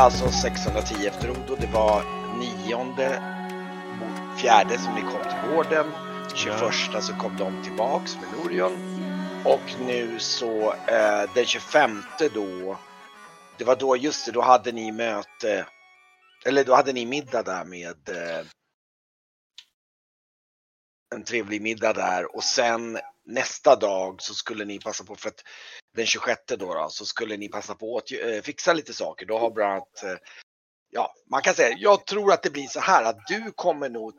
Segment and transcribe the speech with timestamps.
[0.00, 1.56] Alltså 610 efter Odo.
[1.60, 2.04] Det var
[2.38, 3.22] nionde
[4.00, 5.86] mot fjärde som ni kom till gården.
[6.34, 8.72] 21 så kom de tillbaks med Norion.
[9.44, 12.02] Och nu så eh, den 25
[12.34, 12.78] då.
[13.58, 15.66] Det var då, just det, då hade ni möte.
[16.46, 18.46] Eller då hade ni middag där med eh,
[21.14, 25.44] en trevlig middag där och sen nästa dag så skulle ni passa på för att
[25.96, 29.26] den 26 då, då så skulle ni passa på att eh, fixa lite saker.
[29.26, 30.16] Då har bland annat, eh,
[30.90, 34.14] ja, man kan säga, jag tror att det blir så här att du kommer nog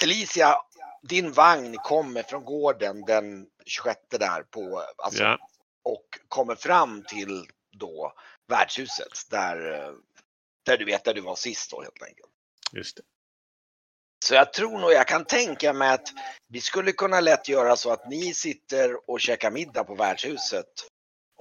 [0.00, 0.56] Felicia,
[1.02, 5.38] din vagn kommer från gården den 26 där på, alltså, Ja.
[5.82, 7.46] och kommer fram till
[7.78, 8.12] då
[8.48, 9.92] värdshuset där, eh,
[10.62, 12.30] där du vet där du var sist då helt enkelt.
[12.72, 13.02] Just det.
[14.26, 16.08] Så jag tror nog jag kan tänka mig att
[16.48, 20.66] vi skulle kunna lätt göra så att ni sitter och käkar middag på värdshuset.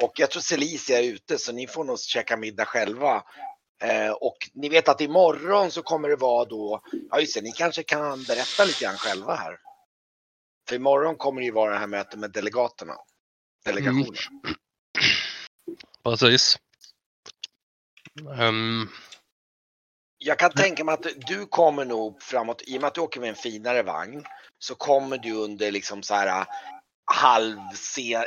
[0.03, 3.23] Och jag tror Celicia är ute så ni får nog käka middag själva.
[3.83, 7.51] Eh, och ni vet att imorgon så kommer det vara då, ja just det, ni
[7.51, 9.57] kanske kan berätta lite grann själva här.
[10.69, 12.95] För imorgon kommer det ju vara det här mötet med delegaterna.
[13.65, 14.15] Delegationen.
[14.43, 14.55] Mm.
[16.03, 16.57] Precis.
[18.39, 18.89] Um,
[20.27, 23.19] jag kan tänka mig att du kommer nog framåt, i och med att du åker
[23.19, 24.23] med en finare vagn,
[24.59, 26.45] så kommer du under liksom så här
[27.11, 27.57] halv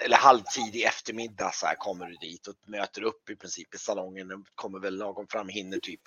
[0.05, 4.33] eller halvtidig eftermiddag så här kommer du dit och möter upp i princip i salongen
[4.33, 6.01] och kommer väl lagom fram, hinner typ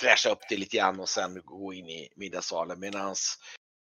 [0.00, 3.38] fräscha upp det lite grann och sen gå in i middagssalen medans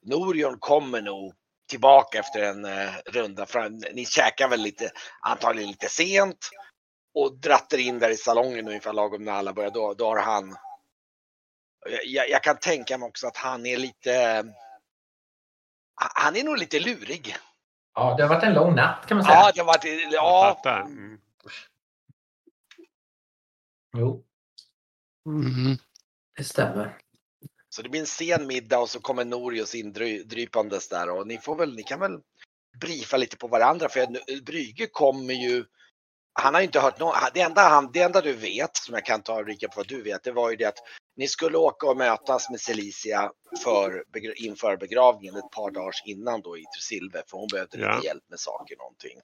[0.07, 1.35] Norion kommer nog
[1.71, 3.83] tillbaka efter en eh, runda fram.
[3.93, 6.51] Ni käkar väl lite, antagligen lite sent
[7.15, 9.71] och drattar in där i salongen ungefär lagom när alla börjar.
[9.71, 10.57] Då, då har han
[12.05, 14.45] jag, jag kan tänka mig också att han är lite
[15.95, 17.37] han är nog lite lurig.
[17.95, 19.37] Ja, det har varit en lång natt kan man säga.
[19.37, 20.81] Ja, det har varit, ja.
[20.81, 21.21] Mm.
[23.99, 24.25] Jo,
[25.27, 25.77] mm,
[26.37, 26.99] det stämmer.
[27.69, 31.57] så det blir en sen middag och så kommer Norius indrypandes där och ni får
[31.57, 32.21] väl, ni kan väl
[32.81, 35.65] briefa lite på varandra för Brygge kommer ju
[36.33, 37.17] han har ju inte hört något.
[37.35, 40.03] Det enda, han, det enda du vet, som jag kan ta Rika på vad du
[40.03, 40.79] vet, det var ju det att
[41.17, 43.33] ni skulle åka och mötas med Celicia
[43.65, 44.05] för,
[44.37, 47.95] inför begravningen ett par dagar innan då i Trusilve, för hon behövde Ja.
[47.95, 49.21] lite hjälp med saker någonting.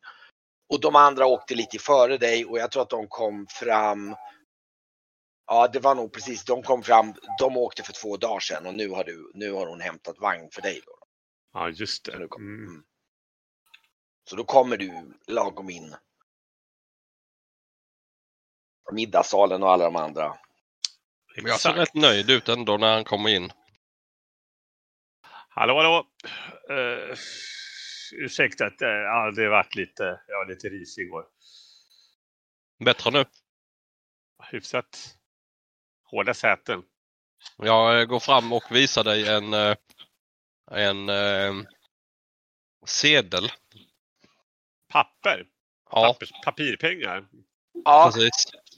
[0.69, 4.15] Och de andra åkte lite före dig och jag tror att de kom fram
[5.47, 6.45] Ja, det var nog precis.
[6.45, 7.15] De kom fram.
[7.39, 10.49] De åkte för två dagar sedan och nu har, du, nu har hon hämtat vagn
[10.53, 10.81] för dig.
[10.87, 10.93] Då.
[11.53, 12.29] Ja, just det.
[12.29, 12.65] kom, Mm.
[12.69, 12.83] mm.
[14.31, 15.95] så då kommer du lagom in.
[18.93, 20.39] Middagssalen och alla de andra.
[21.35, 23.53] Jag ser rätt nöjd ut ändå när han kommer in.
[25.49, 26.07] Hallå, hallå!
[26.71, 27.15] Uh,
[28.13, 31.25] ursäkta, att, eh, ja, det har varit lite, var lite risig igår.
[32.85, 33.25] Bättre nu.
[34.51, 35.19] Hyfsat
[36.05, 36.83] hårda säten.
[37.57, 39.55] Jag eh, går fram och visar dig en,
[40.71, 41.67] en eh,
[42.87, 43.53] sedel.
[44.89, 45.47] Papper,
[45.93, 47.29] Ja, Pappers, papirpengar.
[47.85, 48.33] Ja, precis.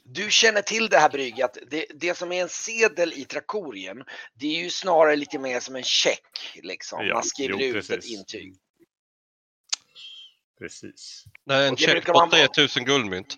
[0.04, 4.05] Du känner till det här Brygge, att det, det som är en sedel i trakorien,
[4.34, 6.61] det är ju snarare lite mer som en check.
[6.62, 7.06] Liksom.
[7.06, 8.19] Ja, Man skriver jo, ut ett precis.
[8.19, 8.56] intyg.
[10.58, 11.25] Precis.
[11.50, 13.37] Är en check på man- 3000 guldmynt.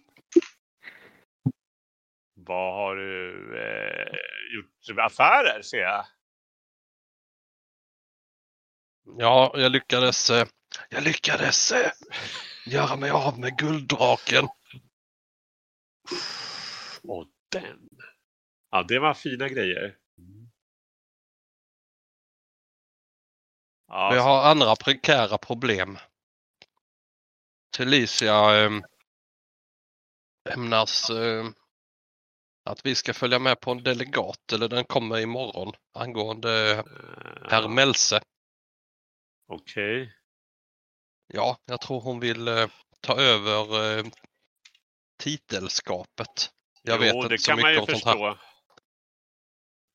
[2.34, 4.16] Vad har du eh,
[4.56, 6.06] gjort affärer ser jag?
[9.18, 10.46] Ja, jag lyckades, eh,
[10.88, 11.90] jag lyckades eh,
[12.66, 14.48] göra mig av med gulddraken.
[17.08, 17.88] Och den.
[18.70, 19.96] Ja, det var fina grejer.
[23.88, 25.98] Ja, jag har andra prekära problem.
[27.76, 28.70] Felicia eh,
[30.54, 31.46] ämnas eh,
[32.64, 36.84] att vi ska följa med på en delegat, eller den kommer imorgon, angående eh,
[37.50, 38.20] herr Melse.
[39.48, 40.12] Okej.
[41.26, 42.68] Ja, jag tror hon vill eh,
[43.00, 44.04] ta över eh,
[45.18, 46.52] titelskapet.
[46.86, 48.34] Jag vet inte det så kan man ju mycket om sånt här.
[48.34, 48.42] förstå.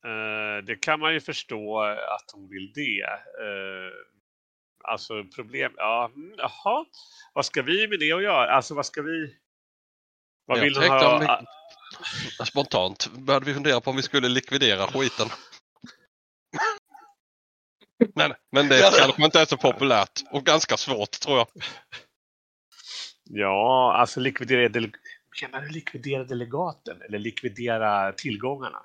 [0.08, 3.02] Eh, det kan man ju förstå att hon vill det.
[3.42, 3.90] Eh,
[4.84, 6.84] alltså problem, ja, jaha.
[7.34, 8.50] Vad ska vi med det att göra?
[8.56, 9.36] Alltså vad ska vi?
[10.46, 11.18] Vad Jag vill hon ha?
[11.18, 11.46] vi-
[12.46, 15.28] Spontant började vi fundera på om vi skulle likvidera skiten.
[18.14, 18.90] Men, men det Ja.
[18.98, 21.46] kanske inte är så populärt och ganska svårt tror jag.
[23.24, 24.68] Ja, alltså likvidera.
[25.40, 28.82] Menar du likvidera delegaten eller likvidera tillgångarna?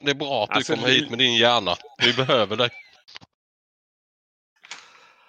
[0.00, 1.74] Det är bra att Alltså, du kommer hit med din hjärna.
[2.02, 2.70] Vi behöver dig.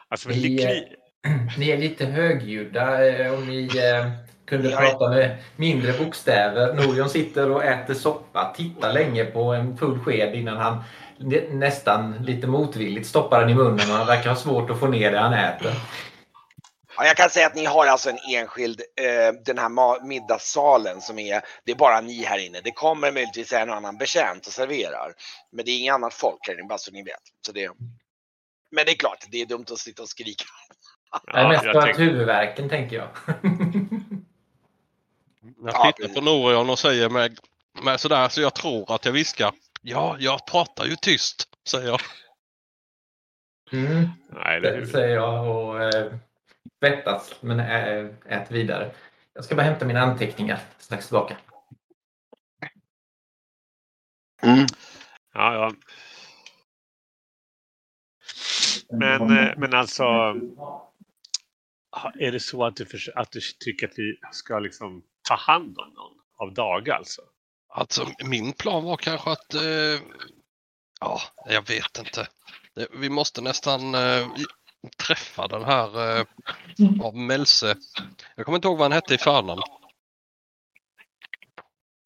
[0.07, 0.95] Alltså likvi...
[1.57, 3.07] Ni är lite högljudda.
[3.09, 4.12] eh, Om ni eh,
[4.45, 4.77] kunde Ja.
[4.77, 6.73] prata med mindre bokstäver.
[6.73, 10.83] Norion sitter och äter soppa, tittar länge på en full sked innan han
[11.18, 14.88] nä- nästan lite motvilligt stoppar den i munnen och han verkar ha svårt att få
[14.88, 15.71] ner det han äter.
[17.01, 21.19] Ja, jag kan säga att ni har alltså en enskild, eh, den här middagssalen som
[21.19, 22.62] är, det är bara ni här inne.
[22.62, 25.13] Det kommer möjligtvis en och annan betjänt och serverar.
[25.51, 27.21] Men det är inget annat folk här inne, bara så ni vet.
[27.45, 27.71] Så det,
[28.71, 30.45] men det är klart, det är dumt att sitta och skrika.
[31.33, 33.07] det är mest för huvudvärken tänker jag.
[35.63, 37.39] Jag Ja, tittar på Norion och säger med,
[37.83, 39.51] med sådär så jag tror att jag viskar.
[39.81, 42.00] Ja, jag pratar ju tyst, säger jag.
[43.71, 44.86] Mm, Nej, det hur?
[44.86, 46.13] säger jag och eh,
[46.81, 48.92] svettas men ät vidare.
[49.33, 51.38] Jag ska bara hämta mina anteckningar strax tillbaka.
[55.33, 55.72] Ja, ja.
[58.89, 60.04] Men, eh, men alltså,
[62.19, 65.78] är det så att du, förs- att du tycker att vi ska liksom ta hand
[65.78, 67.22] om någon av Daga alltså?
[67.69, 70.01] Alltså min plan var kanske att, eh,
[71.00, 72.28] ja, jag vet inte.
[72.94, 74.28] Vi måste nästan eh,
[74.98, 76.25] träffa den här eh,
[77.06, 77.75] av Melse.
[78.36, 79.62] Jag kommer inte ihåg vad han hette i förnamn.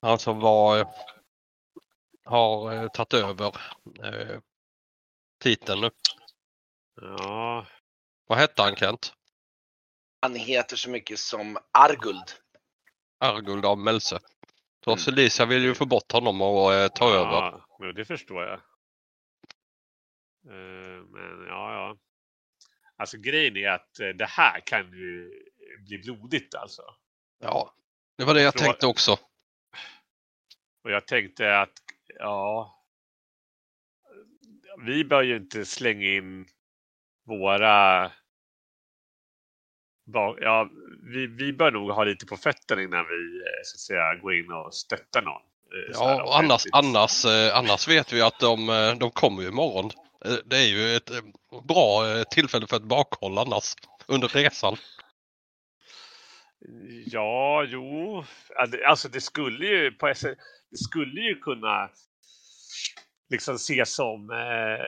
[0.02, 0.88] Han som var,
[2.26, 3.58] har eh, tagit över
[4.04, 4.40] eh,
[5.40, 5.90] titeln nu.
[7.02, 7.66] Ja,
[8.28, 9.14] Vad hette han Kent?
[10.22, 12.32] Han heter så mycket som Arguld.
[13.20, 14.20] Arguld av Melse.
[14.84, 15.00] Så Mm.
[15.00, 17.32] Felicia vill ju få bort honom och eh, ta över.
[17.32, 18.54] ja jo, det förstår jag.
[20.48, 21.98] Eh, Men ja, ja.
[22.98, 25.32] Alltså grejen är att eh, det här kan ju
[25.80, 26.82] bli blodigt alltså.
[27.40, 27.74] Ja,
[28.18, 29.12] det var det jag Frå- tänkte också.
[30.84, 31.74] Och jag tänkte att,
[32.20, 32.72] ja.
[34.86, 36.48] Vi bör ju inte slänga in
[37.26, 38.12] våra...
[40.40, 40.70] Ja,
[41.04, 44.36] vi, vi bör nog ha lite på fötterna innan vi eh, så att säga går
[44.36, 45.42] in och stöttar någon.
[45.42, 49.48] eh, Ja, och annars, annars, eh, annars vet vi att de, eh, de kommer ju
[49.48, 49.92] imorgon.
[50.26, 51.22] Eh, det är ju ett eh,
[51.68, 53.74] bra eh, tillfälle för ett bakhåll annars
[54.08, 54.78] under resan.
[57.06, 58.24] Ja, jo.
[58.86, 60.38] Alltså det skulle ju på SS,
[60.72, 61.90] det skulle ju kunna
[63.30, 64.86] liksom ses som eh,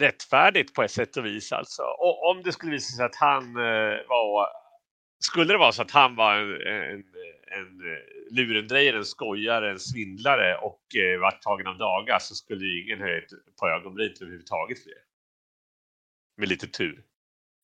[0.00, 1.82] rättfärdigt på ett sätt och vis alltså.
[1.82, 4.48] Och om det skulle visa sig att han eh, var
[5.18, 7.04] skulle det vara så att han var en, en,
[7.46, 7.98] en eh,
[8.30, 13.00] lurendrejare, en skojare, en svindlare och eh, vart tagen av daga så skulle ju ingen
[13.00, 13.30] höja ett
[13.60, 15.02] på ögonbryn överhuvudtaget för det.
[16.36, 17.04] Med lite tur.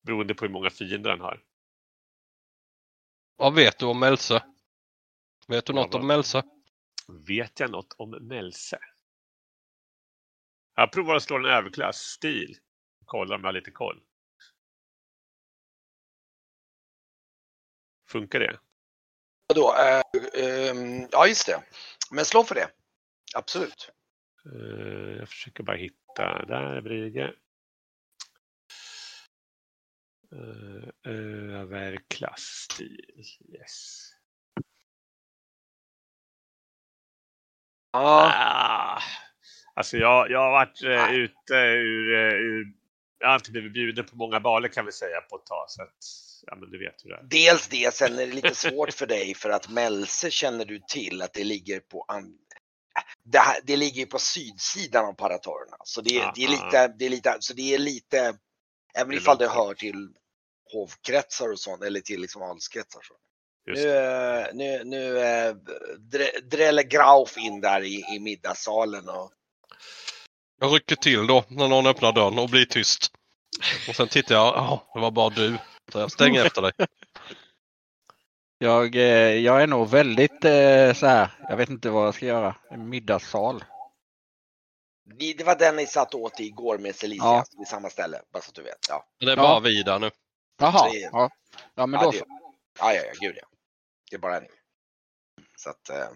[0.02, 1.42] Beroende på hur många fiender han har.
[3.36, 4.42] Vad vet du om Melse?
[5.48, 6.42] Vet du något om Melse?
[7.28, 8.78] Vet jag något om Melse?
[10.74, 11.96] Jag provar att slå en överklass.
[11.96, 12.56] Stil.
[13.04, 14.00] Kolla om jag har lite koll.
[18.12, 18.58] Funkar det?
[19.46, 19.74] Vadå?
[19.74, 20.02] Eh,
[20.44, 21.62] ehm, ja, just det.
[22.10, 22.70] Men slå för det.
[23.34, 23.92] Absolut.
[24.46, 26.44] Eh, jag försöker bara hitta.
[26.44, 27.34] Där är Brige.
[30.32, 32.40] Uh, överklass.
[32.40, 33.24] Stil.
[33.48, 34.08] Yes.
[37.92, 39.02] Ja, Ah,
[39.74, 41.18] alltså jag, jag har varit eh, Nej.
[41.18, 42.72] ute ur, eh, ur...
[43.18, 45.64] Jag har inte blivit bjuden på många baler kan vi säga på ett tag.
[45.70, 46.04] Så att,
[46.46, 47.22] ja men du vet hur det är.
[47.22, 51.22] dels det, sen är det lite svårt för dig för att Mälse känner du till
[51.22, 52.34] att det ligger på an...
[53.24, 55.76] det, här, det ligger ju på sydsidan av paratorerna.
[55.84, 58.34] Så det, är- det är lite, det är lite, så det är lite,
[58.94, 60.08] även ifall det hör till
[60.72, 63.00] hovkretsar och sånt eller till liksom adelskretsar.
[63.02, 63.14] Så.
[63.66, 65.54] Just Nu, nu, nu eh,
[66.42, 69.32] dräller Grauf in där i, i middagssalen och
[70.60, 73.10] Jag rycker till då när någon öppnar dörren och blir tyst.
[73.88, 75.58] Och sen tittar jag, ja det var bara du.
[75.92, 76.72] Så jag stänger efter dig.
[78.58, 79.02] Jag, eh,
[79.38, 81.30] jag är nog väldigt eh, så här.
[81.48, 82.56] Jag vet inte vad jag ska göra.
[82.70, 83.64] En middagssal.
[85.18, 87.44] Det var den ni satt åt igår med Celicia, Ja.
[87.58, 88.78] vid samma ställe, bara så att du vet.
[88.88, 89.36] Ja, Det är Ja.
[89.36, 90.10] bara vi där nu.
[90.58, 90.90] Jaha.
[90.92, 91.30] Det är- Ja,
[91.74, 92.24] ja men ja, då det, så.
[92.78, 93.46] ja, ja, ja, gud ja.
[94.10, 94.48] Det är bara ni.
[95.56, 96.08] Så att, eh,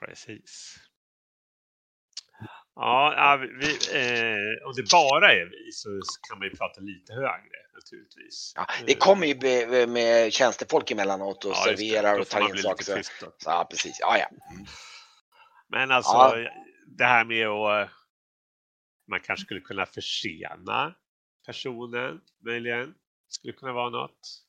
[0.00, 0.76] Precis.
[2.80, 5.88] Ja, vi, eh, om det bara är vi så
[6.28, 8.52] kan man ju prata lite högre naturligtvis.
[8.56, 9.34] ja, det kommer ju
[9.66, 13.02] med, med tjänstefolk emellanåt och Ja, serverar och tar in saker.
[13.44, 13.96] ja, precis.
[14.00, 14.26] Ja, ja.
[14.54, 14.66] Mm.
[15.68, 16.50] Men alltså Ja.
[16.86, 17.90] det här med att
[19.10, 20.94] man kanske skulle kunna försena
[21.46, 22.94] personen möjligen.
[23.28, 24.44] Skulle kunna vara något.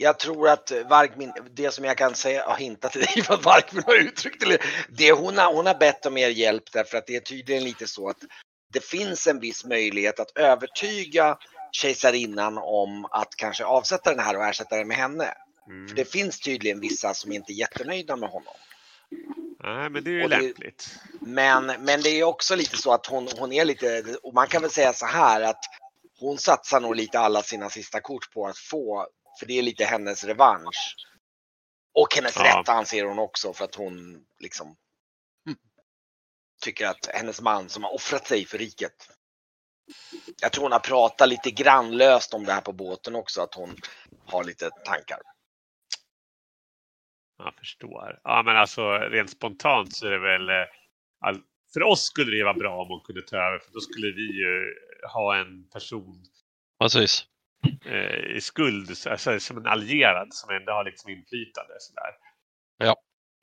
[0.00, 3.82] Jag tror att Vargmin, det som jag kan säga, har hintat till dig vad Vargmin
[3.86, 7.16] har uttryckt, eller det hon har, hon har bett om er hjälp därför att det
[7.16, 8.18] är tydligen lite så att
[8.72, 11.38] det finns en viss möjlighet att övertyga
[11.72, 15.34] kejsarinnan om att kanske avsätta den här och ersätta den med henne.
[15.68, 15.88] Mm.
[15.88, 18.54] För det finns tydligen vissa som inte är jättenöjda med honom.
[19.64, 20.98] Nej, men det är ju det- lämpligt.
[21.20, 24.62] Men, men det är också lite så att hon, hon är lite, och man kan
[24.62, 25.64] väl säga så här att
[26.20, 29.06] hon satsar nog lite alla sina sista kort på att få,
[29.38, 30.96] för det är lite hennes revansch.
[31.94, 32.60] Och hennes Ja.
[32.60, 34.76] rätt anser hon också för att hon liksom
[36.60, 39.08] tycker att hennes man som har offrat sig för riket.
[40.40, 43.76] Jag tror hon har pratat lite grannlöst om det här på båten också, att hon
[44.26, 45.18] har lite tankar.
[47.38, 48.20] Jag förstår.
[48.24, 50.48] Ja, men alltså rent spontant så är det väl...
[50.48, 51.40] eh.
[51.72, 54.22] För oss skulle det vara bra om hon kunde ta över, för då skulle vi
[54.38, 54.74] ju
[55.12, 56.24] ha en person
[56.80, 57.26] Precis.
[57.84, 61.74] Eh, i skuld, alltså, som en allierad som ändå har liksom inflytande.
[61.78, 62.12] Sådär.
[62.78, 62.96] Ja.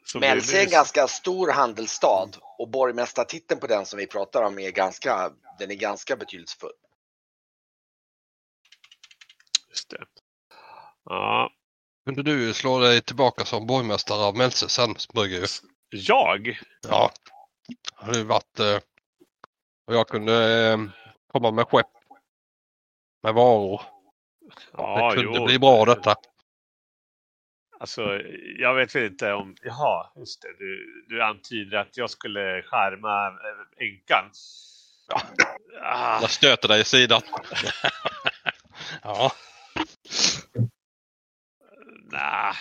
[0.06, 4.60] Så Mälse är en ganska stor handelsstad och borgmästartiteln på den som vi pratar om
[4.60, 6.72] är ganska, den är ganska betydelsefull.
[9.70, 10.06] Just det.
[11.06, 11.52] Ja,
[12.06, 15.46] Kunde du slå dig tillbaka som borgmästare av Mälse sen, Brygge?
[15.90, 16.60] jag?
[16.88, 17.12] Ja.
[18.00, 18.60] Det hade varit...
[18.60, 18.80] Eh,
[19.88, 20.78] och jag kunde eh,
[21.28, 21.88] komma med skepp.
[23.24, 23.82] Med varor.
[24.72, 25.46] Ja, det kunde jo.
[25.46, 26.16] bli bra detta.
[27.80, 28.22] Alltså,
[28.60, 29.56] jag vet väl inte om...
[29.62, 30.54] Jaha, just det.
[30.58, 34.32] Du, du antyder att jag skulle skärma eh, änkan.
[35.08, 35.22] Ja.
[35.82, 37.22] Ah, Jag stöter dig i sidan.
[39.04, 39.32] ja.
[42.12, 42.54] nej.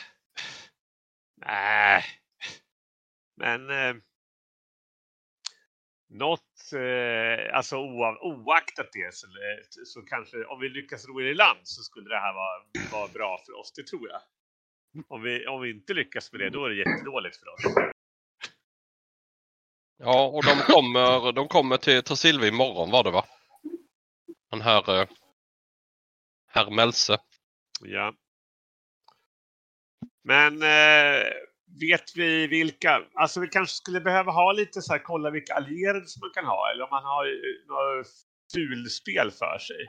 [1.36, 2.04] Nej.
[3.36, 3.70] Men...
[3.70, 3.94] Eh,
[6.08, 6.40] något...
[6.74, 9.26] Eh, alltså oav, oaktat det så,
[9.84, 12.62] så kanske om vi lyckas ro er i land så skulle det här vara,
[12.92, 13.72] vara bra för oss.
[13.72, 14.20] Det tror jag.
[15.08, 17.94] Om vi, om vi inte lyckas med det, då är det jättedåligt för oss.
[19.96, 23.24] Ja, och de kommer, de kommer till Tresilve imorgon var det va?
[24.50, 25.00] Den här...
[25.00, 25.08] Eh,
[26.46, 27.18] herr Mälse.
[27.80, 28.14] Ja.
[30.22, 31.26] Men eh,
[31.80, 36.06] vet vi vilka, alltså vi kanske skulle behöva ha lite så här, kolla vilka allierade
[36.06, 38.06] som man kan ha eller om man har eh, något
[38.54, 39.86] fulspel för sig.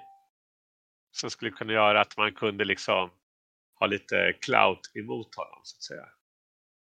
[1.12, 3.10] Som skulle kunna göra att man kunde liksom
[3.80, 6.06] ha lite clout emot honom så att säga.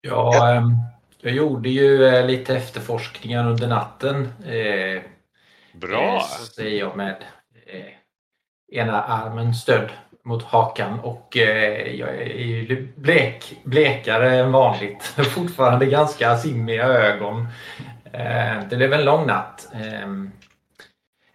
[0.01, 0.71] Ja, ehm,
[1.19, 4.25] jag gjorde ju eh, lite efterforskningar under natten.
[4.43, 5.03] eh,
[5.73, 6.15] Bra!
[6.15, 6.21] eh,
[6.55, 7.23] Säger jag med
[8.71, 9.89] ena armen stödd
[10.25, 15.03] mot hakan och eh, jag är ju blek, blekare än vanligt.
[15.35, 17.47] Fortfarande ganska simmiga ögon.
[18.13, 19.69] Eh, Det blev en lång natt.
[19.73, 20.31] Ehm,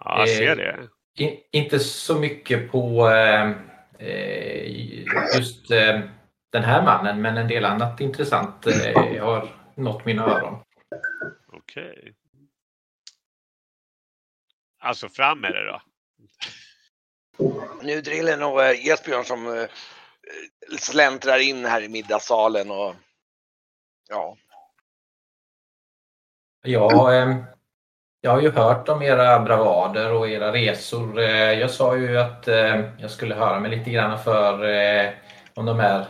[0.05, 0.89] Ja, jag ser eh, det.
[1.25, 3.51] In, inte så mycket på eh,
[3.99, 5.01] eh,
[5.37, 6.01] just eh,
[6.53, 10.59] den här mannen, men en del annat intressant eh, har nått mina öron.
[11.53, 12.15] Okej.
[14.83, 15.81] Alltså fram med det då.
[17.83, 19.65] Nu driller nog eh, Esbjörn som eh,
[20.79, 22.95] släntrar in här i middagssalen och
[24.09, 24.37] ja,
[26.63, 27.37] Ja, eh,
[28.21, 31.21] jag har ju hört om era bravader och era resor.
[31.21, 32.47] Jag sa ju att
[32.99, 34.55] jag skulle höra mig lite grann för
[35.55, 36.07] om de här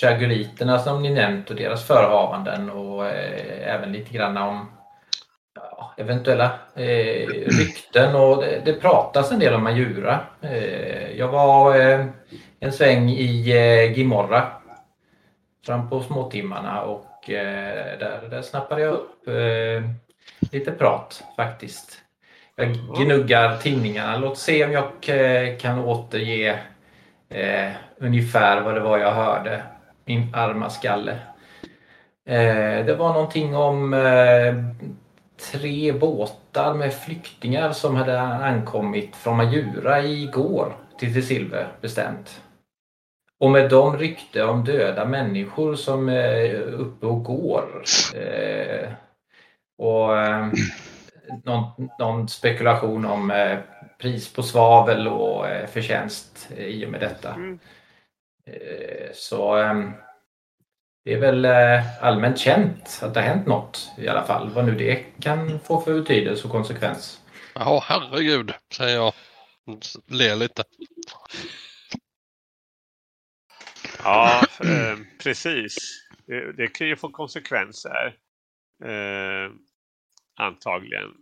[0.00, 4.75] chaguriterna som ni nämnt och deras förehavanden och även lite grann om
[5.96, 10.20] eventuella eh, rykten och det, det pratas en del om Majura.
[10.40, 12.06] Eh, jag var eh,
[12.60, 14.52] en sväng i eh, Gimorra
[15.66, 19.90] fram på småtimmarna och eh, där, där snappade jag upp eh,
[20.52, 22.02] lite prat faktiskt.
[22.56, 24.16] Jag gnuggar tidningarna.
[24.16, 26.58] Låt se om jag eh, kan återge
[27.28, 29.62] eh, ungefär vad det var jag hörde.
[30.04, 31.18] Min arma skalle.
[32.28, 34.54] Eh, det var någonting om eh,
[35.36, 42.42] tre båtar med flyktingar som hade ankommit från Majura igår till Tresilve bestämt.
[43.40, 47.82] Och med dem rykte om döda människor som är uppe och går.
[48.14, 48.88] Eh,
[49.78, 50.48] och eh,
[51.44, 53.58] någon, någon spekulation om eh,
[54.00, 57.34] pris på svavel och eh, förtjänst eh, i och med detta.
[57.34, 57.58] Mm.
[58.46, 59.74] Eh, så eh,
[61.06, 64.50] det är väl eh, allmänt känt att det har hänt något i alla fall.
[64.50, 67.20] Vad nu det kan få för betydelse och konsekvens.
[67.54, 69.12] Ja, herregud, säger jag.
[70.06, 70.64] Ler lite.
[74.04, 75.76] Ja, eh, precis.
[76.26, 78.16] Det, det kan ju få konsekvenser.
[78.84, 79.50] Eh,
[80.36, 81.14] antagligen.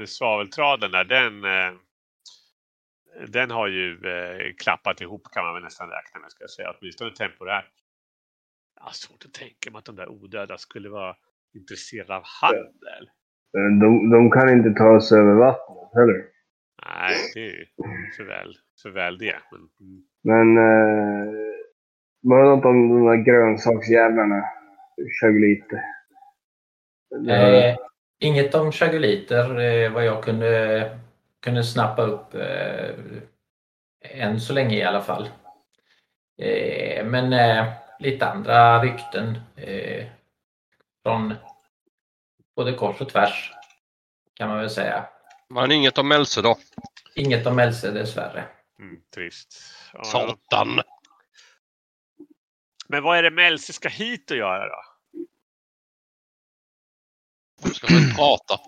[0.00, 1.72] Eh, svaveltraden där, den, eh,
[3.28, 6.74] den har ju eh, klappat ihop kan man väl nästan räkna med, ska jag säga.
[6.78, 7.72] Åtminstone temporärt.
[8.76, 11.16] Jag har svårt att tänka mig att de där odöda skulle vara
[11.54, 13.10] intresserade av handel.
[13.80, 16.24] De, de kan inte ta sig över vattnet heller.
[16.86, 17.66] Nej, det är ju
[18.16, 19.36] för väl, för väl det.
[19.50, 20.04] Men, mm.
[20.22, 21.34] Men eh,
[22.22, 24.44] var det något om de där grönsaksjävlarna?
[25.20, 25.82] Chagolite?
[27.28, 27.76] Eh,
[28.20, 30.98] inget om chagoliter eh, vad jag kunde,
[31.42, 32.34] kunde snappa upp.
[32.34, 32.94] Eh,
[34.00, 35.28] än så länge i alla fall.
[36.42, 39.40] Eh, men eh, lite andra rykten.
[39.56, 40.06] Eh,
[41.02, 41.34] från
[42.56, 43.52] både kors och tvärs.
[44.34, 45.06] Kan man väl säga.
[45.48, 46.58] Men inget om Melse då?
[47.14, 48.44] Inget om Else dessvärre.
[48.78, 49.62] Mm, trist.
[49.92, 50.04] Ja.
[50.04, 50.80] Satan!
[52.88, 54.82] Men vad är det Melse ska hit och göra då?
[57.62, 58.60] De ska väl prata.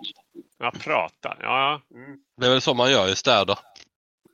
[0.58, 1.36] Ja, prata.
[1.40, 1.96] Ja, ja.
[1.98, 2.18] Mm.
[2.36, 3.58] Det är väl så man gör i städer.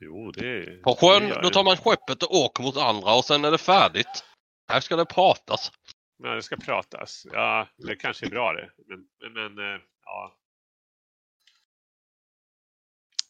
[0.00, 1.54] Jo, det På det sjön, gör då det.
[1.54, 4.24] tar man skeppet och åker mot andra och sen är det färdigt.
[4.68, 5.72] Här ska det pratas.
[6.16, 7.26] Ja, det ska pratas.
[7.32, 8.70] Ja, det kanske är bra det.
[8.86, 10.38] Men, men, eh, ja.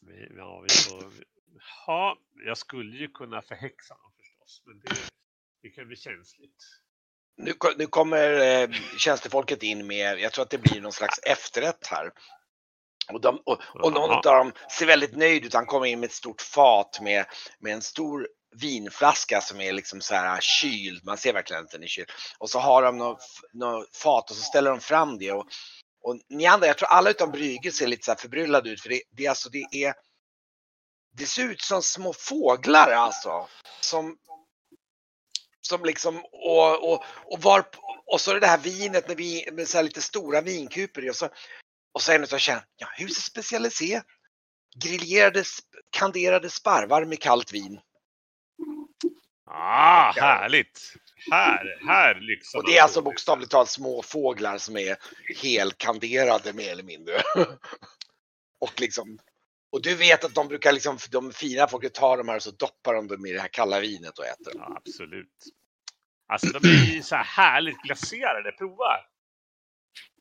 [0.01, 1.13] Vi, ja, vi får...
[1.87, 4.61] Ja, jag skulle ju kunna förhäxa dem förstås.
[4.65, 4.95] Men det,
[5.61, 6.63] det kan bli känsligt.
[7.37, 11.87] Nu, nu kommer eh, tjänstefolket in med, jag tror att det blir någon slags efterrätt
[11.87, 12.11] här.
[13.13, 15.53] Och, de, och, och någon av dem ser väldigt nöjd ut.
[15.53, 17.25] Han kommer in med ett stort fat med,
[17.59, 18.27] med en stor
[18.61, 21.05] vinflaska som är liksom så här kyld.
[21.05, 22.11] Man ser verkligen att den är kyld.
[22.37, 25.31] Och så har de något, något fat och så ställer de fram det.
[25.31, 25.47] Och,
[26.03, 28.81] och ni andra, jag tror alla utom Brygge ser lite så här förbryllade ut.
[28.81, 29.93] För det, det, är alltså, det är
[31.17, 33.47] det ser ut som små fåglar alltså.
[33.81, 34.17] Som,
[35.61, 37.65] som liksom, och, och, och, var,
[38.05, 41.05] och så är det det här vinet med, vi, med så här lite stora vinkuper
[41.05, 41.09] i.
[41.09, 41.29] Och så,
[41.93, 44.03] och så en utav tjejerna, ja, husets specialitet.
[44.83, 45.43] Griljerade,
[45.89, 47.79] kanderade sparvar med kallt vin.
[49.45, 50.93] Ah, härligt!
[51.31, 54.97] Här, här lyxar Och det är alltså bokstavligt talat små fåglar som är
[55.41, 57.13] helkanderade mer eller mindre.
[58.59, 59.19] och liksom,
[59.71, 62.51] och du vet att de brukar liksom, de fina folket tar de här och så
[62.51, 64.53] doppar de dem i det här kalla vinet och äter.
[64.53, 65.33] Ja, absolut.
[66.27, 68.51] Alltså de är ju så här härligt glaserade.
[68.51, 68.97] Prova!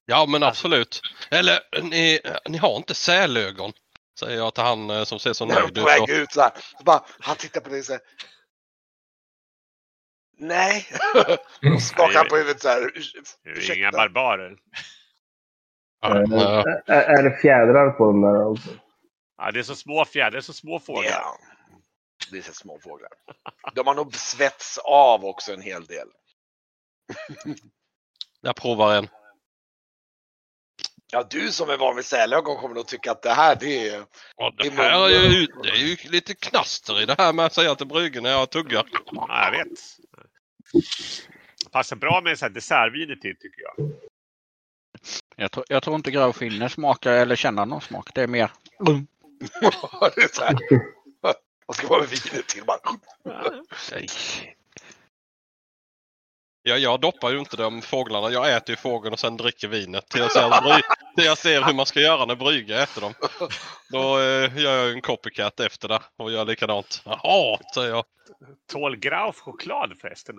[0.06, 1.00] Ja men absolut.
[1.30, 3.72] Eller ni, ni har inte sälögon?
[4.20, 5.74] Säger jag till han eh, som ser så nöjd ut.
[5.74, 6.52] på väg ut så här.
[6.78, 8.02] Så bara, han tittar på dig och säger
[10.36, 10.86] Nej.
[11.74, 12.80] och skakar han på huvudet så här.
[12.80, 14.56] "Urs- Det är inga barbarer.
[16.02, 18.68] Är, är det fjädrar på dem där också?
[19.36, 21.10] Ja, det är så små fjädrar, det är så små fåglar.
[21.10, 21.38] Ja.
[22.30, 23.10] Det är så små fåglar.
[23.74, 26.08] De har nog svets av också en hel del.
[28.40, 29.08] Jag provar en.
[31.12, 34.04] Ja, du som är van vid sälögon kommer nog tycka att det här det är...
[34.36, 37.52] Ja, det, här är ju, det är ju lite knaster i det här med att
[37.52, 38.86] säga till bryggen när jag tuggar.
[39.12, 39.78] Ja, jag vet.
[41.70, 43.92] Passar bra med så här dessertviner till tycker jag.
[45.36, 48.10] Jag, tror- jag tror inte Graf hinner smaka eller känna någon smak.
[48.14, 48.50] Det är mer...
[48.88, 49.06] Mm.
[50.14, 50.56] det är så här.
[51.66, 52.62] Vad ska man med vinet till?
[56.66, 58.30] Ja, jag doppar ju inte de fåglarna.
[58.30, 60.08] Jag äter ju fågeln och sen dricker vinet.
[60.08, 60.82] Till jag ser, bry,
[61.16, 63.14] till jag ser hur man ska göra när Brygge äter dem.
[63.90, 67.02] Då eh, gör jag en copycat efter det och gör likadant.
[67.04, 68.04] Jaha, säger jag.
[68.72, 70.34] Tål Grauf choklad förresten?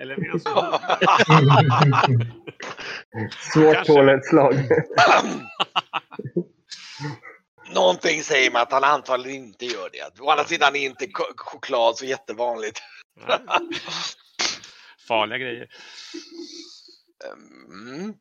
[0.00, 0.50] Eller han så?
[3.52, 3.92] Svårt Kanske.
[3.92, 4.54] toalettslag.
[7.74, 10.20] Någonting säger mig att han antagligen inte gör det.
[10.20, 12.82] Å andra sidan är inte choklad så jättevanligt.
[15.08, 15.68] Farliga grejer.
[17.70, 18.14] Mm.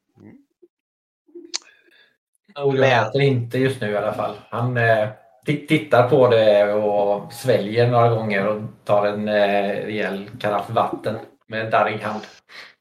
[2.56, 4.38] Oliver Men- äter inte just nu i alla fall.
[4.50, 5.10] Han eh,
[5.48, 11.18] ti- tittar på det och sväljer några gånger och tar en eh, rejäl karaff vatten
[11.48, 12.22] med darrig hand.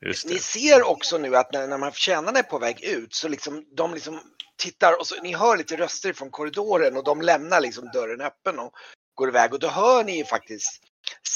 [0.00, 3.28] Just Ni ser också nu att när, när man tjänarna är på väg ut så
[3.28, 4.20] liksom de liksom
[4.62, 8.58] tittar och så ni hör lite röster från korridoren och de lämnar liksom dörren öppen
[8.58, 8.72] och
[9.14, 10.82] går iväg och då hör ni ju faktiskt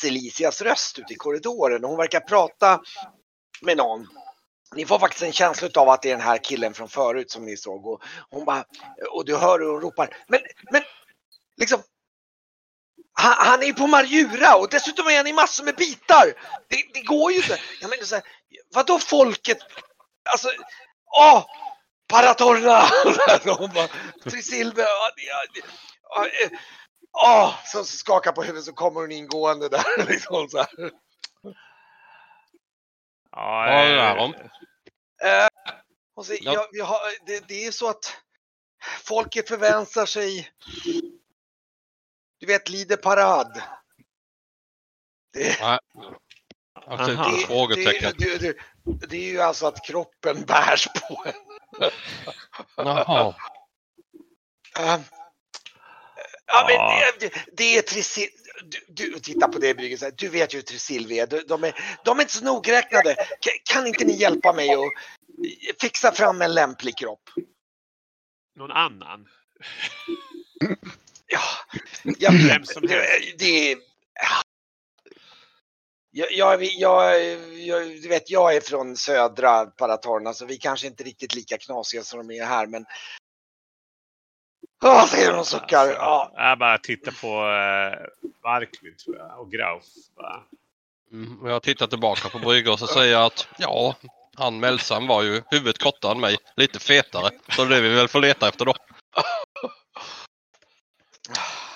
[0.00, 2.80] Celicias röst ute i korridoren och hon verkar prata
[3.62, 4.06] med någon.
[4.74, 7.44] Ni får faktiskt en känsla av att det är den här killen från förut som
[7.44, 8.64] ni såg och hon bara
[9.10, 10.82] och du hör hur hon ropar men men
[11.56, 11.82] liksom
[13.12, 16.24] han, han är ju på Marjura och dessutom är han i massor med bitar.
[16.68, 17.60] Det, det går ju inte.
[17.80, 18.24] Jag menar så här,
[18.74, 19.58] vadå folket?
[20.32, 20.48] Alltså,
[21.16, 21.44] åh!
[22.08, 22.88] Paratorna!
[23.44, 23.88] De
[27.24, 27.54] åh!
[27.64, 30.68] Så skakar på huvudet så kommer hon ingående där liksom så här.
[33.30, 34.34] Ja, Ja, det eh, är de.
[35.24, 35.48] Eh,
[36.14, 36.52] och så, Ja.
[36.52, 38.16] jag, jag har, det, det är så att
[39.02, 40.48] folket förväntar sig,
[42.40, 43.62] du vet, Lider Parad.
[45.32, 45.78] Det, Nej.
[46.86, 47.30] Jag ser ut Aha.
[47.30, 48.12] som ett frågetecken.
[48.18, 51.90] Det, det, det, det är ju alltså att kroppen bärs på en.
[52.76, 53.34] Jaha.
[54.78, 55.00] Eh,
[56.48, 58.28] ja, men det, det är Trisil...
[58.88, 61.26] Du, du, titta på det Brygge, så här, du vet ju hur Trisilvi är.
[61.26, 61.98] De, de är.
[62.04, 63.14] de är inte så nogräknade.
[63.14, 64.80] Kan, kan inte ni hjälpa mig att
[65.80, 67.30] fixa fram en lämplig kropp?
[68.56, 69.28] Någon annan?
[71.26, 71.40] Ja,
[72.18, 73.38] jag, Vem som det, helst.
[73.38, 73.78] det är...
[76.10, 77.22] Jag, jag, jag,
[77.58, 81.58] jag, du vet, jag är från södra Paratorna så vi kanske inte är riktigt lika
[81.58, 82.86] knasiga som de är här men...
[84.84, 85.78] Åh, säger de och suckar.
[85.78, 86.32] Alltså, Ja.
[86.36, 89.84] Jag bara tittar på uh, Barkvid tror jag och Grauf.
[90.16, 90.42] va?
[91.12, 93.94] Mm, jag tittar tillbaka på Brygge och så säger jag att ja,
[94.36, 97.30] han Melsan var ju huvudet kortare än mig, lite fetare.
[97.56, 98.74] Så det är vi väl får leta efter då.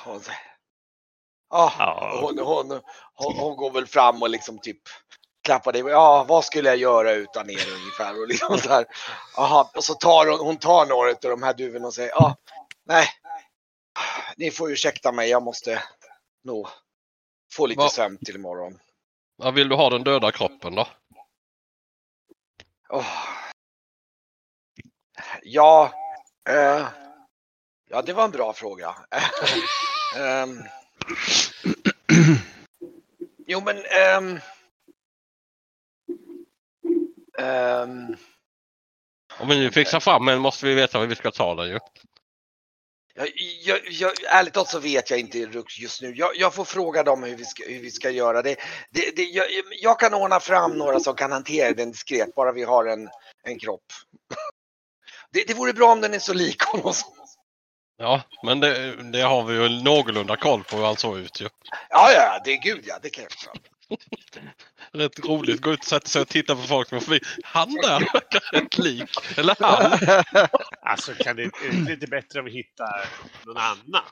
[0.04, 0.20] Hon,
[1.50, 2.18] ja, Ja.
[2.22, 2.80] hon, hon,
[3.14, 4.78] hon, hon går väl fram och liksom typ
[5.44, 5.82] klappar dig.
[5.82, 8.20] Ja, vad skulle jag göra utan er ungefär?
[8.20, 8.84] Och liksom så här.
[9.38, 12.36] Aha, och så tar hon, hon tar några av de här duvorna och säger ja,
[12.84, 13.06] nej.
[14.36, 15.82] Ni får ursäkta mig, jag måste
[16.44, 16.68] nog
[17.54, 18.78] få lite Va- sömn till imorgon.
[19.36, 20.88] Vad vill du ha den döda kroppen då?
[22.88, 23.06] Åh.
[25.42, 25.92] Ja,
[26.48, 26.88] eh,
[27.90, 28.94] ja, det var en bra fråga.
[30.16, 30.62] Ehm.
[33.46, 33.76] jo, men...
[33.84, 34.40] ehm,
[37.38, 38.16] ehm,
[39.40, 41.78] Om vi nu fixar fram en måste vi veta var vi ska ta den ju.
[43.14, 43.28] Jag,
[43.62, 46.14] jag, jag, ärligt talat så vet jag inte Rux, just nu.
[46.14, 48.42] Jag, jag får fråga dem hur vi ska, hur vi ska göra.
[48.42, 48.56] Det,
[48.90, 49.22] det, det,
[49.80, 53.08] jag, kan ordna fram några som kan hantera den diskret, bara vi har en,
[53.44, 53.84] en kropp.
[55.30, 56.92] Det, det vore bra om den är så lik honom.
[56.92, 57.12] som-
[57.96, 61.48] Ja, men det, det har vi ju någorlunda koll på hur han såg ut ju.
[61.90, 63.56] Ja, ja, det är gud ja, det kan jag fram.
[64.92, 67.20] Rätt roligt, gå ut och sätta sig och titta på folk som är förbi.
[67.44, 69.38] Han där verkar rätt lik.
[69.38, 69.98] Eller han.
[70.82, 73.08] Alltså kan det, är det lite bättre om vi hittar
[73.46, 74.04] någon annan?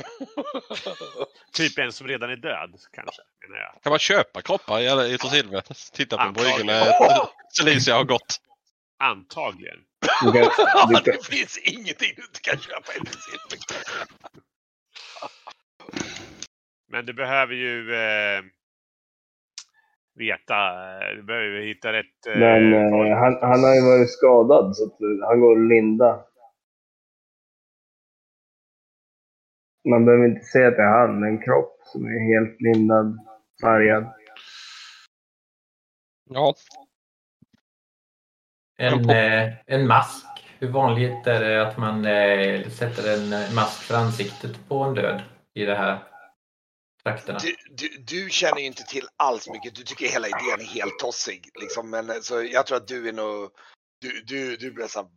[1.52, 3.82] Typ en som redan är död kanske, menar jag.
[3.82, 5.62] Kan man köpa kroppar i, Torsilve?
[5.92, 6.92] Titta på bryggen när
[7.56, 8.36] Celicia har gått.
[8.98, 9.78] Antagligen.
[10.22, 13.40] Du kan, Ja, du kan, det finns ingenting du inte kan köpa i princip.
[16.90, 18.42] Men du behöver ju eh,
[20.14, 20.56] veta,
[21.10, 24.76] eh, du behöver ju hitta rätt eh, men eh, han, han har ju varit skadad
[24.76, 26.24] så att eh, han går linda.
[29.90, 33.18] Man behöver inte säga att det är han, en kropp som är helt lindad,
[33.62, 34.06] färgad.
[36.30, 36.54] Ja,
[38.78, 40.26] En, eh, en mask.
[40.58, 45.22] Hur vanligt är det att man eh, sätter en mask för ansiktet på en död
[45.54, 45.98] i de här
[47.02, 47.38] trakterna?
[47.38, 49.74] Du, du, du känner ju inte till alls mycket.
[49.74, 51.48] Du tycker hela idén är helt tossig.
[51.60, 51.90] Liksom.
[51.90, 53.50] Men, eh, så jag tror att du är nog...
[54.00, 55.08] Du, du, du blir så här,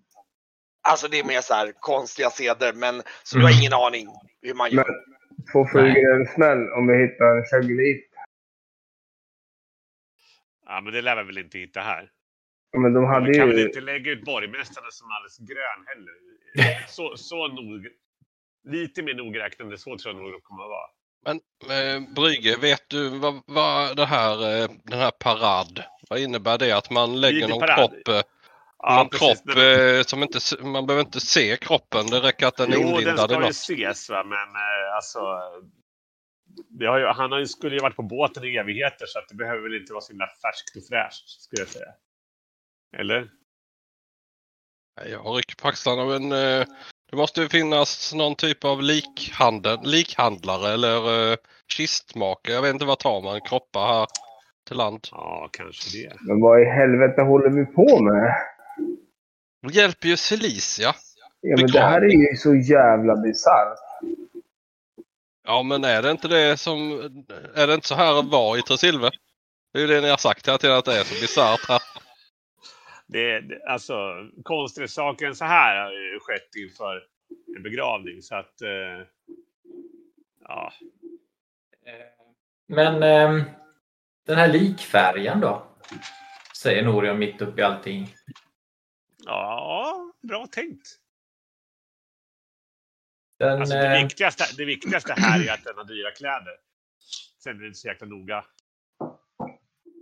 [0.87, 3.59] Alltså det är mer så här konstiga seder, men så du har Mm.
[3.61, 4.07] ingen aning
[4.41, 4.85] hur man gör.
[4.87, 8.09] Men två flugor i en smäll om vi hittar en chagulit.
[10.65, 12.11] Ja, men det lär vi väl inte hitta här.
[12.77, 13.65] Men de hade Vi kan väl ju...
[13.65, 16.13] inte lägga ut borgmästaren som alldeles grön heller.
[16.87, 17.87] Så, så nog,
[18.63, 20.89] lite mer nogräknande, så tror jag nog det kommer att vara.
[21.25, 21.39] Men
[21.71, 26.71] eh, Brygge, vet du vad, vad det här, eh, den här parad, vad innebär det?
[26.71, 28.21] Att man lägger någon kropp, eh,
[28.77, 29.41] Ja, någon precis.
[29.41, 32.81] kropp eh, som inte, man behöver inte se kroppen, det räcker att den är Jo,
[32.81, 35.19] den inlindad i ska ju ses va, men eh, alltså.
[36.87, 39.35] Har ju, han har ju, skulle ju varit på båten i evigheter så att det
[39.35, 41.93] behöver väl inte vara så himla färskt och fräscht skulle jag säga.
[42.97, 43.29] Eller?
[45.05, 46.67] Jag rycker på axlarna men eh,
[47.13, 52.55] det måste ju finnas någon typ av likhandel, likhandlare eller eh, kistmakare.
[52.55, 54.07] Jag vet inte vad tar man kroppar här
[54.67, 55.07] till land.
[55.11, 56.13] Ja, kanske det.
[56.21, 58.35] Men vad i helvete håller vi på med?
[59.61, 60.95] Det hjälper ju Celicia.
[61.41, 63.79] Ja, men det här är ju så jävla bisarrt.
[65.47, 66.91] Ja men är det inte det som,
[67.55, 69.09] är det inte så här att vara i Tresilve?
[69.73, 71.81] Det är ju det ni har sagt hela tiden att det är så bisarrt här.
[73.13, 77.03] Det, det alltså, konstigare saker än så här har ju skett inför
[77.55, 78.21] en begravning.
[78.21, 79.07] Så att, eh,
[80.41, 80.73] ja.
[82.67, 83.43] Men ehm,
[84.25, 85.67] den här likfärgen då?
[86.57, 88.15] Säger Norion mitt uppe i allting.
[89.25, 90.87] ja, bra tänkt.
[93.39, 96.57] Den, Alltså, det, eh, viktigaste, det viktigaste här är att den har dyra kläder.
[97.43, 98.45] Sen är det inte så jäkla noga.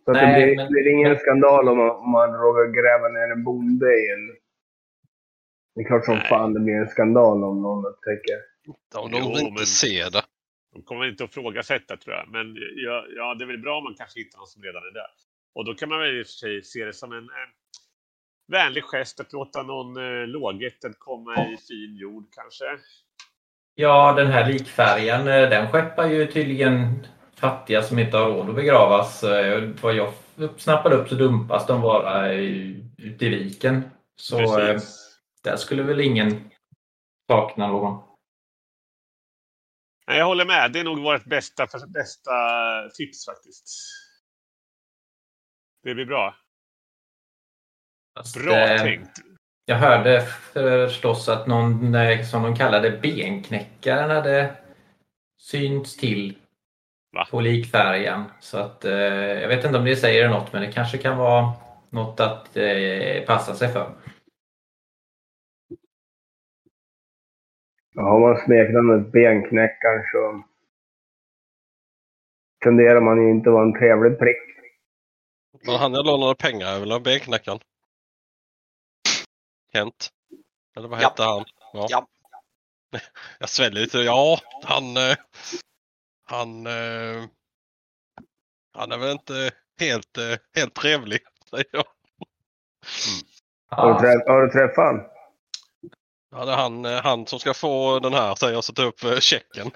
[0.05, 3.07] Så att Nej, det blir, men- blir ingen skandal om man, om man råkar gräva
[3.09, 4.35] ner en bonde i en...
[5.75, 6.27] Det är klart som Nej.
[6.29, 8.37] fan det blir en skandal om någon upptäcker.
[8.95, 10.23] Om de Jo, inte men- ser det.
[10.73, 12.27] De kommer inte att ifrågasätta tror jag.
[12.31, 14.93] Men ja, ja, det är väl bra om man kanske hittar någon som redan är
[14.93, 15.07] där.
[15.55, 17.17] Och då kan man väl i och för sig se det som en...
[17.17, 17.51] en
[18.51, 22.65] vänlig gest att låta någon eh, lågättad komma i fin jord kanske.
[23.75, 27.07] Ja, den här likfärgen, eh, den skeppar ju tydligen
[27.41, 29.23] fattiga som inte har råd att begravas.
[29.23, 30.13] Eh, Vad jag
[30.57, 32.31] snappade upp så dumpas de bara
[32.97, 33.89] ute i viken.
[34.15, 35.19] Så eh, Precis.
[35.43, 36.51] där skulle väl ingen
[37.31, 38.03] sakna någon.
[40.07, 40.71] Nej, jag håller med.
[40.71, 42.31] Det är nog vårt bästa, bästa
[42.97, 43.65] tips faktiskt.
[45.83, 46.35] Det blir bra.
[48.17, 49.11] Fast, Bra eh, tänkt.
[49.65, 54.55] Jag hörde förstås att någon, eh, som de kallade benknäckaren, hade
[55.41, 56.37] synts till
[57.13, 57.27] Va?
[57.31, 58.23] på likfärgen.
[58.39, 58.91] Så att eh,
[59.41, 61.51] jag vet inte om det säger något, men det kanske kan vara
[61.89, 63.95] något att eh, passa sig för.
[67.95, 70.43] Har man smeknamnet Benknäckaren så
[72.63, 74.37] tenderar man ju inte att vara en trevlig prick.
[75.65, 77.59] Men han jag lånade pengar är väl en benknäckaren?
[79.73, 80.09] Kent?
[80.77, 81.07] Eller vad Ja.
[81.09, 81.45] hette han?
[81.73, 82.07] Ja.
[83.39, 83.97] Jag sväljer lite.
[83.97, 84.97] Ja, han...
[84.97, 85.15] eh,
[86.31, 86.67] Han...
[86.67, 87.25] eh,
[88.73, 91.83] Han är väl inte helt, eh, helt trevlig, säger jag.
[93.69, 95.01] Har du, Ja, träff, har du träffat han?
[96.31, 98.83] Ja, det är han, eh, han som ska få den här, säger jag, så ta
[98.83, 99.71] upp eh, checken.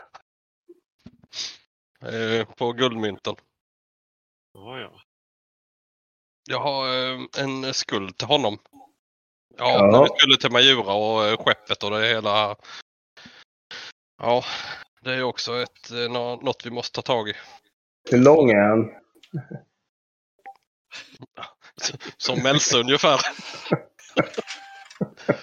[2.02, 3.36] Eh, På guldmynten.
[4.54, 5.02] Ja, ja.
[6.50, 8.58] Jag har eh, en skuld till honom.
[9.58, 9.92] Ja, Ja.
[9.92, 12.56] när vi skulle till Majura och skeppet och det hela.
[14.22, 14.44] Ja,
[15.06, 17.34] det är också ett, eh, nå- något vi måste ta tag i.
[18.12, 18.92] Hur lång är han?
[22.18, 23.20] Som Melse ungefär.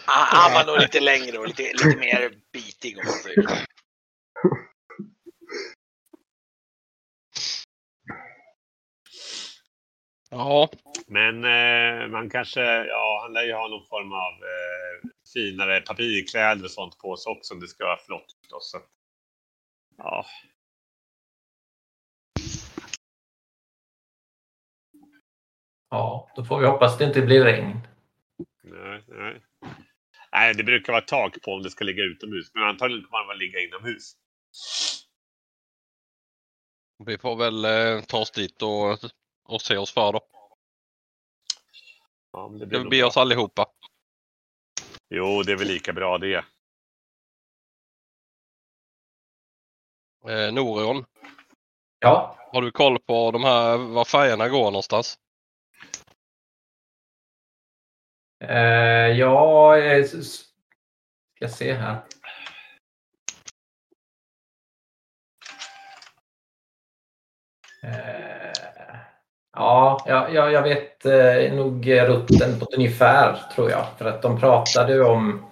[0.06, 3.54] Ah, Han var nog lite längre och lite, lite mer bitig om man säger så.
[10.30, 10.68] Ja,
[11.06, 16.64] Men eh, man kanske, ja, han lär ju ha någon form av eh, finare papirkläder
[16.64, 18.70] och sånt på sig också om det ska vara flott förstås.
[18.70, 18.78] Så.
[20.04, 20.26] Ja,
[25.90, 27.80] ja, då får vi hoppas det inte blir regn.
[28.62, 29.42] nej, nej.
[30.32, 33.38] Nej, det brukar vara tak på om det ska ligga utomhus, men antagligen kommer väl
[33.38, 34.16] ligga inomhus.
[37.06, 38.98] vi får väl eh, ta oss dit och,
[39.44, 40.20] och se oss för då.
[42.32, 43.06] Ja, men det blir be bra.
[43.06, 43.66] oss allihopa?
[45.08, 46.44] Jo, det är väl lika bra det.
[50.28, 51.04] Eh, Norion,
[51.98, 55.18] Ja, har du koll på de här, var färgerna går någonstans?
[58.44, 61.96] eh, ja, eh, ska se här.
[67.82, 68.52] Eh,
[69.52, 73.86] ja, ja, ja, jag vet eh, nog rutten på ett ungefär tror jag.
[73.98, 75.51] För att de pratade om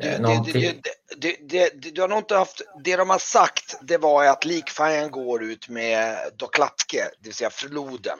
[0.00, 5.42] Du, eh, det, har nog inte haft, de har sagt det var att likfärgen går
[5.42, 8.18] ut med Doklatke, det vill säga floden.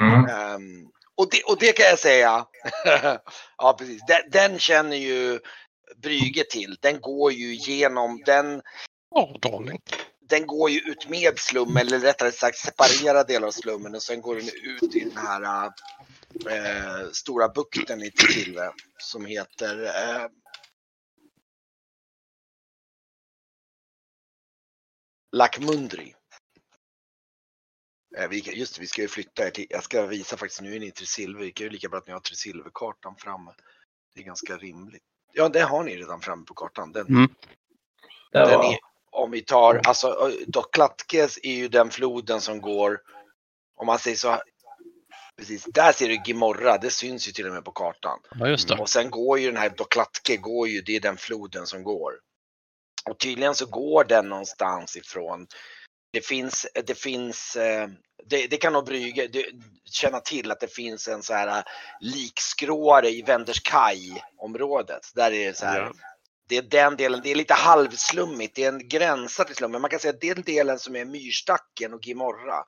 [0.00, 0.24] Mm.
[0.24, 2.46] Ehm, och, det, och det kan jag säga,
[3.58, 5.40] ja precis, den, den känner ju
[6.02, 6.76] Brygge till.
[6.80, 8.62] Den går ju genom, den,
[9.40, 9.80] darling.
[10.28, 14.20] den går ju ut med slummen, eller rättare sagt separerar delar av slummen och sen
[14.20, 15.64] går den ut i den här
[16.50, 20.26] eh, stora bukten i Tilve som heter eh,
[25.32, 26.14] Lackmundri.
[28.16, 30.80] Eh, just det, vi ska ju flytta er till, jag ska visa faktiskt, nu är
[30.80, 33.52] ni till Silver, det är ju lika bra att ni har till Silverkartan framme.
[34.14, 35.02] Det är ganska rimligt.
[35.32, 36.92] Ja, det har ni redan framme på kartan.
[36.92, 37.30] Den, Mm.
[38.32, 38.78] Den var, är,
[39.10, 43.00] om vi tar, alltså Doklatkes är ju den floden som går,
[43.76, 44.42] om man säger så,
[45.36, 48.20] precis, där ser du Gimorra, det syns ju till och med på kartan.
[48.30, 48.74] Ja, just det.
[48.74, 52.12] Och sen går ju den här Doklatke, går ju, det är den floden som går.
[53.10, 55.46] Och tydligen så går den någonstans ifrån.
[56.12, 57.88] Det finns, det finns, eh,
[58.26, 59.44] det, det kan nog Brygge det,
[59.84, 61.64] känna till att det finns en så här eh,
[62.00, 65.12] likskråare i Wenderskaj området.
[65.14, 65.92] Där är det så här, Ja.
[66.48, 69.80] det är den delen, det är lite halvslummigt, det är en gränsa till slummen.
[69.80, 72.64] Man kan säga att den delen som är Myrstacken och Gimorra,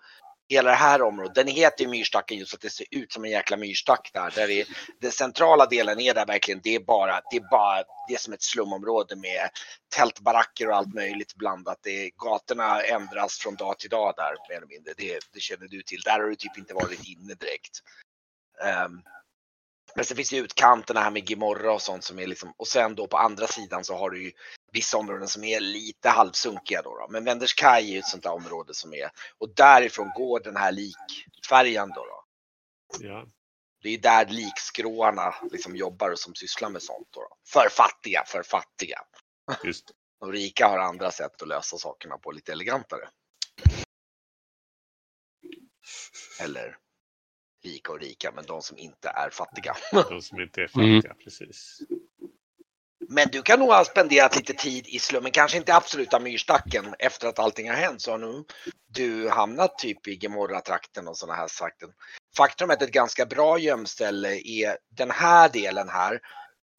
[0.50, 3.24] hela det här området, den heter ju Myrstacken just för att det ser ut som
[3.24, 4.30] en jäkla myrstack där.
[4.30, 4.66] där är,
[5.00, 8.32] den centrala delen är där verkligen, det är bara, det är bara, det är som
[8.32, 9.48] ett slumområde med
[9.96, 11.78] tältbaracker och allt möjligt blandat.
[11.82, 14.92] Det är, gatorna ändras från dag till dag där mer eller mindre.
[14.96, 16.00] Det, det känner du till.
[16.00, 17.80] Där har du typ inte varit inne direkt.
[18.86, 19.02] Um,
[19.94, 22.94] men sen finns ju utkanterna här med Gimorra och sånt som är liksom, och sen
[22.94, 24.32] då på andra sidan så har du ju
[24.72, 26.98] vissa områden som är lite halvsunkiga då.
[26.98, 27.06] då.
[27.11, 30.72] Men Wenderskaj är ju ett sånt där område som är, och därifrån går den här
[30.72, 32.04] likfärjan då.
[32.04, 32.24] då.
[33.00, 33.26] Ja.
[33.83, 37.09] Det är där likskråarna liksom jobbar och som sysslar med sånt.
[37.11, 37.28] Då.
[37.52, 39.00] För fattiga, för fattiga.
[39.64, 39.94] Just det.
[40.20, 43.09] De rika har andra sätt att lösa sakerna på lite elegantare.
[46.40, 46.76] Eller
[47.64, 49.76] rika och rika, men de som inte är fattiga.
[49.92, 51.78] De som inte är fattiga, precis.
[53.12, 57.29] Men du kan nog ha spenderat lite tid i slummen, kanske inte absoluta myrstacken efter
[57.29, 58.44] att allting har hänt så har nu
[58.87, 61.88] du hamnat typ i Gemorra-trakten och sådana här sakten.
[62.37, 66.20] Faktum är att ett ganska bra gömställe är den här delen här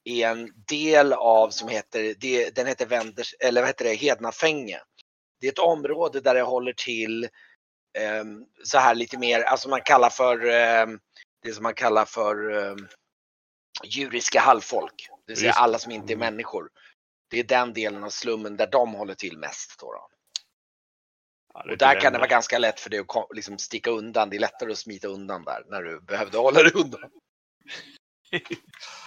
[0.04, 4.80] är en del av som heter, det, den heter Vänders, eller vad heter det, Hednafänge.
[5.42, 7.24] Det är ett område där det håller till
[7.98, 8.24] eh,
[8.64, 10.88] så här lite mer, alltså man kallar för eh,
[11.44, 12.76] det som man kallar för eh,
[13.84, 15.10] djuriska halvfolk.
[15.32, 16.70] Det vill säga alla som inte är människor.
[17.30, 19.80] Det är den delen av slummen där de håller till mest.
[19.80, 20.08] Då då.
[21.54, 24.30] Ja, Och där kan det vara ganska lätt för dig att liksom sticka undan.
[24.30, 27.12] Det är lättare att smita undan där när du behövde hålla dig undan.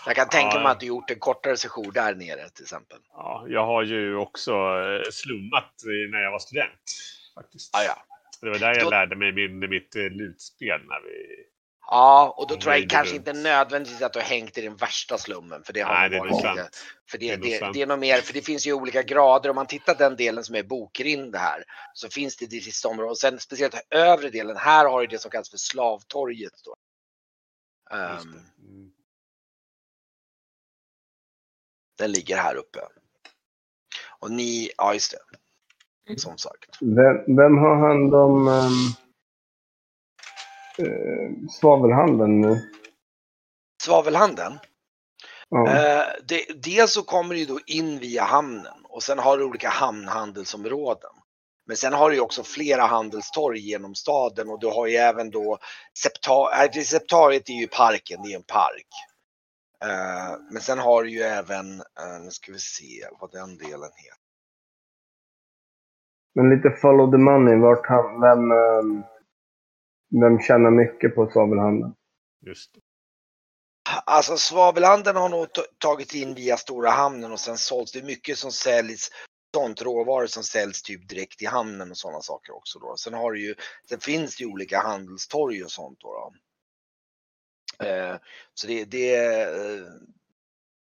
[0.06, 0.62] Jag kan tänka Ja.
[0.62, 2.98] mig att du gjort en kortare session där nere till exempel.
[3.08, 5.74] Ja, jag har ju också eh, slummat
[6.12, 6.82] när jag var student.
[7.34, 7.74] Faktiskt.
[7.76, 8.04] Ah, ja.
[8.40, 10.80] Det var där jag Då- lärde mig min, mitt eh, lutspel.
[10.84, 11.44] När vi...
[11.86, 15.18] ja, och då tror jag kanske inte nödvändigtvis att du har hängt i den värsta
[15.18, 15.62] slummen.
[15.64, 16.56] För det har Nej, det varit sant.
[16.56, 16.70] lite-
[17.10, 17.74] För Det det, är nog det, sant.
[17.74, 19.50] det är nog mer, för det finns ju olika grader.
[19.50, 23.10] Om man tittar den delen som är bokrind här så finns det det sista området.
[23.10, 26.52] Och sen speciellt övre delen, här har du det som kallas för slavtorget.
[26.64, 26.74] Då.
[27.90, 27.96] Det.
[27.96, 28.90] Mm.
[31.98, 32.80] den ligger här uppe.
[34.18, 35.10] Och ni, ja just
[36.06, 36.18] det.
[36.20, 36.78] Som sagt.
[36.80, 38.72] Vem, vem har hand om um,
[40.80, 42.70] uh, svavelhandeln nu?
[43.82, 44.58] Svavelhandeln.
[45.48, 45.68] Ja.
[45.68, 49.44] Eh, det, dels så kommer det ju då in via hamnen och sen har du
[49.44, 51.10] olika hamnhandelsområden.
[51.66, 55.30] Men sen har du ju också flera handelstorg genom staden och du har ju även
[55.30, 55.58] då
[56.04, 58.88] Septa- äh, Septariet är ju parken, det är en park.
[59.84, 63.90] Eh, men sen har du ju även, eh, nu ska vi se vad den delen
[63.96, 64.24] heter.
[66.34, 67.56] Men lite follow the money.
[67.56, 69.02] Vart han, vem, ehm,
[70.20, 71.94] vem tjänar mycket på svavelhandeln?
[72.46, 72.80] Just det.
[74.06, 75.46] Alltså svavelhandeln har nog
[75.78, 79.10] tagit in via stora hamnen och sen sålts det är mycket som säljs
[79.54, 82.96] sånt råvaror som säljs typ direkt i hamnen och sådana saker också då.
[82.96, 83.54] Sen har du ju,
[83.88, 86.08] sen finns det ju olika handelstorg och sånt då.
[86.08, 87.86] då.
[87.86, 88.16] Eh,
[88.54, 89.84] så det, det eh,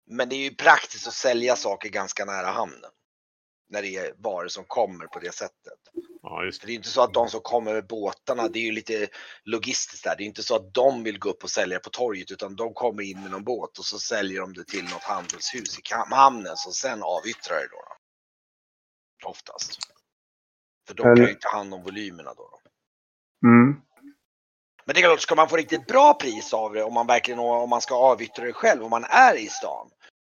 [0.05, 2.91] men det är ju praktiskt att sälja saker ganska nära hamnen.
[3.69, 5.79] När det är varor som kommer på det sättet.
[6.23, 6.65] Ja, det.
[6.65, 9.07] det är inte så att de som kommer med båtarna, det är ju lite
[9.43, 10.15] logistiskt där.
[10.17, 12.73] Det är inte så att de vill gå upp och sälja på torget utan de
[12.73, 16.57] kommer in med någon båt och så säljer de det till något handelshus i hamnen
[16.57, 17.77] som sen avyttrar det då.
[19.21, 19.29] då.
[19.29, 19.77] Oftast.
[20.87, 22.49] För de kan ju ta hand om volymerna då.
[22.49, 22.59] då.
[23.47, 23.81] Mm.
[24.85, 27.39] Men det är klart, ska man få riktigt bra pris av det om man verkligen
[27.39, 29.89] om man ska avyttra det själv, om man är i stan.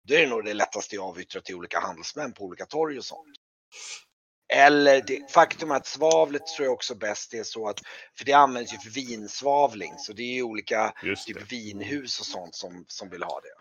[0.08, 3.04] Då är det nog det lättaste att avyttra till olika handelsmän på olika torg och
[3.04, 3.36] sånt.
[4.54, 7.80] Eller det, faktum är att svavlet tror jag också bäst är så att,
[8.18, 10.92] för det används ju för vinsvavling, så det är ju olika
[11.26, 13.54] typ vinhus och sånt som, som vill ha det.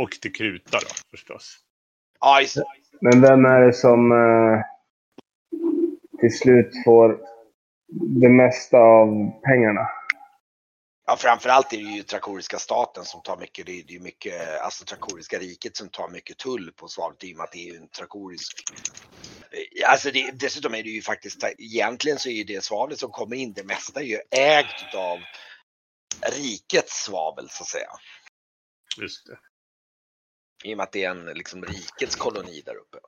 [0.00, 1.58] Och till kruta då förstås.
[2.20, 2.64] Ja, just det.
[3.00, 4.60] Men vem är det som eh,
[6.20, 7.20] till slut får
[8.20, 9.88] det mesta av pengarna?
[11.06, 14.00] Ja, framförallt är det ju trakoriska staten som tar mycket, det är det är ju
[14.00, 17.68] mycket, alltså trakoriska riket som tar mycket tull på svavlet i och med att det
[17.68, 18.62] är ju en trakorisk.
[19.86, 23.36] Alltså det, dessutom är det ju faktiskt, egentligen så är ju det svavlet som kommer
[23.36, 25.18] in, det mesta är ju ägt av
[26.22, 27.90] rikets svavel så att säga.
[29.00, 29.38] Just det.
[30.64, 32.98] I och med att det är en liksom rikets koloni där uppe.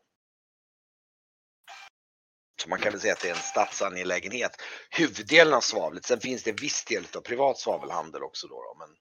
[2.62, 4.62] Så man kan väl säga att det är en statsangelägenhet.
[4.90, 8.54] Huvuddelen av svavlet, sen finns det en viss del av privat svavelhandel också då.
[8.54, 8.96] då men,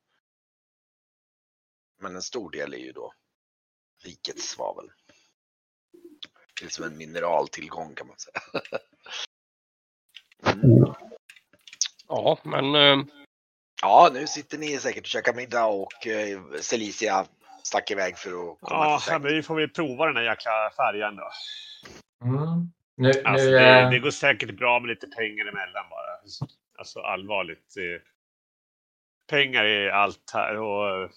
[2.00, 3.14] men en stor del är ju då
[4.04, 4.92] rikets svavel.
[6.62, 8.62] Det är som en mineraltillgång kan man säga.
[10.46, 10.94] Mm.
[12.08, 13.06] Ja, men eh,
[13.82, 17.26] Ja, nu sitter ni säkert och käkar middag och eh, Celicia
[17.64, 19.22] stack iväg för att komma Ja, till säng.
[19.22, 21.32] men vi får väl prova den här jäkla färjan då.
[22.24, 22.72] Mm.
[22.96, 26.18] Nu, Alltså, nu, det, eh, det går säkert bra med lite pengar emellan bara.
[26.78, 27.78] Alltså allvarligt.
[27.78, 28.02] eh,
[29.30, 31.10] Pengar är allt här och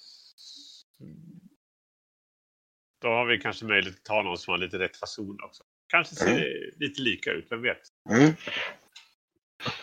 [3.04, 5.62] då har vi kanske möjlighet att ta någon som har lite rätt fason också.
[5.88, 7.78] Kanske ser det lite lika ut, vem vet?
[8.10, 8.26] Mm.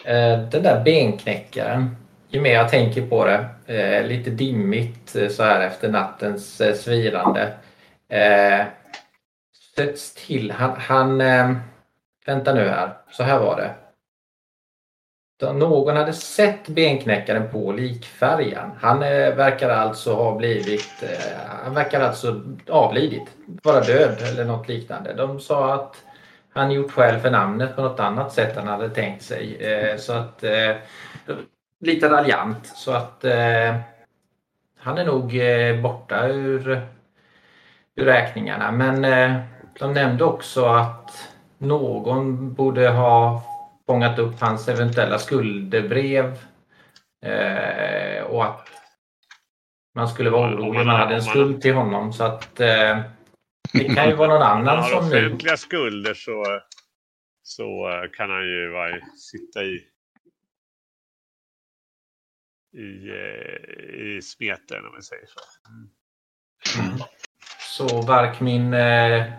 [0.05, 1.95] eh, den där benknäckaren,
[2.29, 7.53] ju mer jag tänker på det, eh, lite dimmigt eh, så här efter nattens svirande.
[9.75, 11.17] Sätts till, han, han
[12.25, 13.75] vänta nu här, så här var det
[15.45, 18.71] någon hade sett benknäckaren på likfärjan.
[18.79, 23.29] Han eh, verkar alltså ha blivit, eh, han verkar alltså avlidit,
[23.63, 25.13] vara död eller något liknande.
[25.13, 25.95] De sa att
[26.53, 29.55] han gjort skäl för namnet på något annat sätt än han hade tänkt sig.
[29.55, 30.75] Eh, så att, eh,
[31.79, 32.67] lite raljant.
[32.75, 33.75] Så att eh,
[34.79, 36.87] han är nog eh, borta ur,
[37.95, 38.71] ur räkningarna.
[38.71, 39.41] Men eh,
[39.79, 41.11] de nämnde också att
[41.57, 43.43] någon borde ha
[43.91, 46.37] fångat upp hans eventuella skuldebrev.
[47.25, 48.67] Eh, och att
[49.95, 52.13] man skulle vara orolig om man hade en skuld till honom.
[52.13, 52.99] Så att eh,
[53.73, 55.25] det kan ju vara någon annan har som nu...
[55.25, 56.59] offentliga skulder så,
[57.43, 59.87] så eh, kan han ju vara, sitta i
[62.73, 65.39] i, eh, i smeten om vi säger så.
[67.59, 69.31] Så Varkmin eh,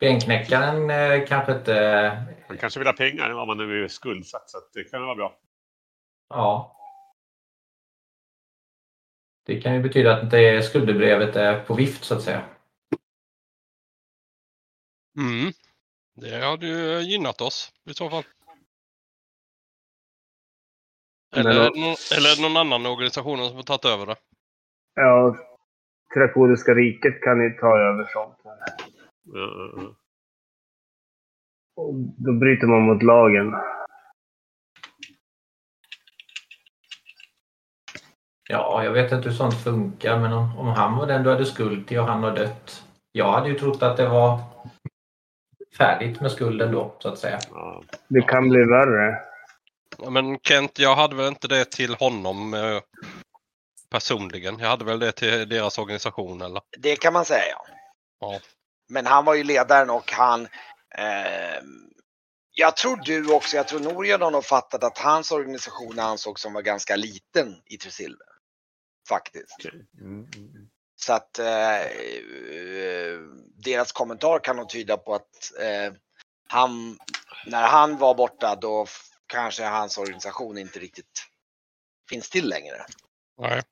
[0.00, 2.37] benknäckaren eh, kanske inte...
[2.48, 5.38] Han kanske vill ha pengar om man nu är skuldsatt så det kan vara bra.
[6.28, 6.74] Ja.
[9.46, 12.44] Det kan ju betyda att det skuldebrevet är på vift så att säga.
[15.18, 15.52] Mm.
[16.14, 18.24] Det hade ju gynnat oss i så fall.
[21.36, 24.16] Eller, Men då- nå- eller någon annan organisation som har tagit över det.
[24.94, 25.36] Ja,
[26.14, 28.38] Trakodiska riket kan ju ta över sånt.
[28.44, 28.56] Ja,
[29.24, 29.94] ja, ja.
[31.78, 33.52] Och då bryter man mot lagen.
[38.48, 41.46] Ja, jag vet inte hur sånt funkar men om, om han var den du hade
[41.46, 42.84] skuld till och han har dött.
[43.12, 44.40] Jag hade ju trott att det var
[45.78, 47.38] färdigt med skulden då så att säga.
[47.50, 47.82] ja.
[48.08, 49.18] Det kan bli värre.
[49.98, 52.80] Ja, men Kent, jag hade väl inte det till honom eh,
[53.90, 54.58] personligen.
[54.58, 56.62] Jag hade väl det till deras organisation eller?
[56.78, 57.56] Det kan man säga.
[58.20, 58.40] Ja.
[58.88, 60.48] Men han var ju ledaren och han...
[60.94, 61.62] Eh,
[62.50, 66.62] jag tror du också, jag tror Norjan har fattat att hans organisation ansågs som var
[66.62, 68.28] ganska liten i Tresilver.
[69.08, 69.56] Faktiskt.
[69.58, 69.86] Okej.
[70.00, 70.68] Mm, mm, mm.
[70.96, 73.18] Så att eh, eh,
[73.54, 75.92] deras kommentar kan nog tyda på att eh,
[76.48, 76.98] han,
[77.46, 78.86] när han var borta då
[79.26, 81.26] kanske hans organisation inte riktigt
[82.10, 82.86] finns till längre.
[83.38, 83.62] Nej.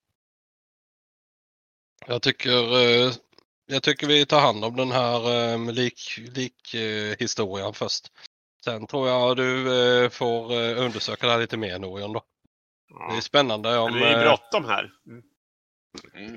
[2.07, 3.13] Jag tycker, eh,
[3.67, 8.09] jag tycker vi tar hand om den här eh, lik, lik eh, historien först.
[8.65, 12.23] Sen tror jag du eh, får eh, undersöka det här lite mer Norion då.
[12.89, 13.21] Det är Ja.
[13.21, 13.93] spännande om...
[13.93, 14.91] Det är eh, bråttom här.
[15.07, 15.23] Mm.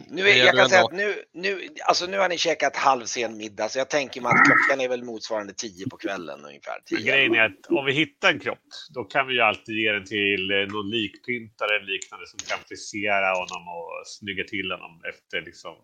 [0.07, 3.37] Nu, är, gäller jag kan säga att nu, nu, alltså nu har ni käkat halvsen
[3.37, 6.77] middag så jag tänker mig att klockan är väl motsvarande 10 på kvällen ungefär.
[6.91, 7.11] Men 10.
[7.11, 10.05] grejen är att om vi hittar en kropp, då kan vi ju alltid ge den
[10.05, 15.75] till någon likpyntare eller liknande som kan frisera honom och snygga till honom efter liksom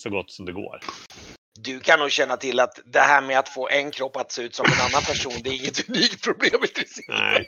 [0.00, 0.80] så gott som det går.
[1.60, 4.42] Du kan nog känna till att det här med att få en kropp att se
[4.42, 7.08] ut som en annan person, det är inget unikt problem i princip.
[7.08, 7.46] Nej,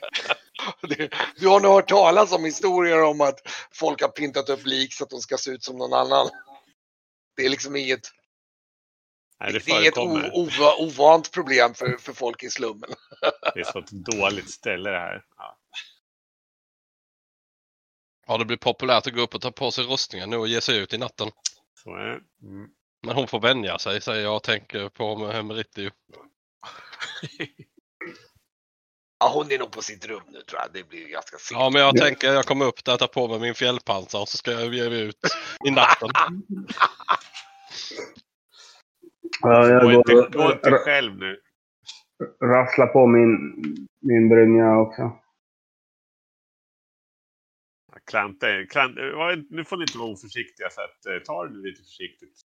[0.81, 3.39] Det- Du har nog hört talas om historier om att
[3.71, 6.29] folk har pyntat upp lik så att de ska se ut som någon annan.
[7.35, 8.01] Det är liksom inget,
[9.39, 12.89] nej det det är ett ova, ovant problem för, för folk i slummen.
[13.53, 15.23] Det är så ett dåligt ställe det här.
[15.37, 15.57] Ja.
[18.27, 20.61] Ja, det blir populärt att gå upp och ta på sig rustningen nu och ge
[20.61, 21.31] sig ut i natten.
[21.83, 21.95] Så.
[21.95, 22.21] Mm.
[23.07, 25.89] Men hon får vänja sig, säger jag och tänker på Meriti.
[29.23, 30.69] Ja, hon är nog på sitt rum nu tror jag.
[30.73, 31.59] Det blir ganska sent.
[31.59, 32.01] Ja, men jag Ja.
[32.05, 34.89] tänker jag kommer upp där, tar på mig min fjällpansar och så ska jag ge
[34.89, 35.19] mig ut
[35.67, 36.09] i natten.
[39.41, 41.39] Ja, jag Gå inte, går gå inte själv nu.
[42.43, 43.53] rasslar på min,
[44.01, 45.11] min brynja också
[48.11, 48.77] klanta er.
[48.77, 52.39] Eh, nu får ni inte vara oförsiktiga så att eh, ta det lite försiktigt.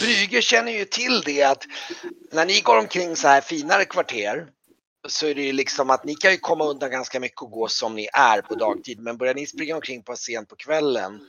[0.00, 1.64] Brygge känner ju till det att
[2.32, 4.46] när ni går omkring så här finare kvarter
[5.08, 7.68] så är det ju liksom att ni kan ju komma undan ganska mycket och gå
[7.68, 9.00] som ni är på dagtid.
[9.00, 11.20] Men börjar ni springa omkring på sent på kvällen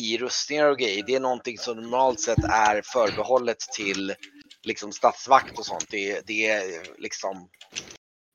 [0.00, 4.14] i rustningar och grejer, det är någonting som normalt sett är förbehållet till
[4.62, 5.86] liksom statsvakt och sånt.
[5.90, 7.48] Det, det är liksom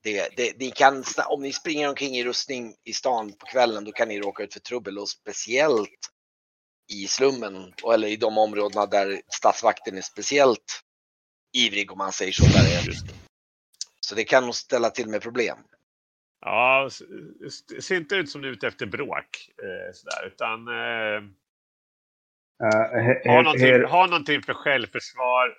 [0.04, 3.92] det, det, ni kan, om ni springer omkring i rustning i stan på kvällen då
[3.92, 5.90] kan ni råka ut för trubbel och speciellt
[6.94, 10.82] i slummen och- eller i de områdena där stadsvakten är speciellt
[11.58, 12.44] ivrig om man säger så.
[12.44, 12.94] Där är.
[14.00, 15.58] Så det kan nog ställa till med problem.
[16.42, 19.50] Ja, s- ser inte ut som du är ute efter bråk.
[19.64, 21.32] Eh, sådär, utan eh,
[22.64, 25.58] Uh, he, ha, någonting, he, ha någonting för självförsvar.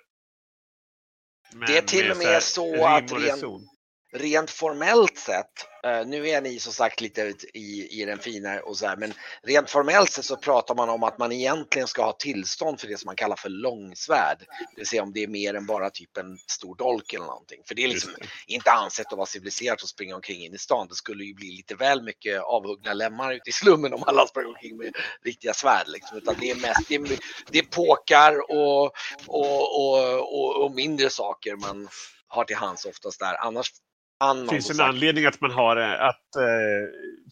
[1.53, 3.67] Men Det är till och med så att ren-.
[4.13, 8.77] Rent formellt sett Eh, nu är ni som sagt lite i, i den finare och
[8.77, 12.13] så här, men rent formellt sett så pratar man om att man egentligen ska ha
[12.13, 14.37] tillstånd för det som man kallar för långsvärd.
[14.39, 17.61] Det vill säga om det är mer än bara typ en stor dolk eller någonting.
[17.67, 18.11] För det är liksom
[18.47, 20.87] inte ansett att vara civiliserat att springa omkring in i stan.
[20.87, 24.45] Det skulle ju bli lite väl mycket avhuggna lemmar ute i slummen om alla sprang
[24.45, 25.87] omkring med riktiga svärd.
[25.87, 26.17] Liksom.
[26.17, 27.19] Utan det är mest det är,
[27.51, 28.83] det är påkar och,
[29.27, 31.89] och, och, och, och mindre saker man
[32.27, 33.35] har till hands oftast där.
[33.45, 33.71] Annars
[34.19, 36.43] Det finns en anledning att man har eh, att eh,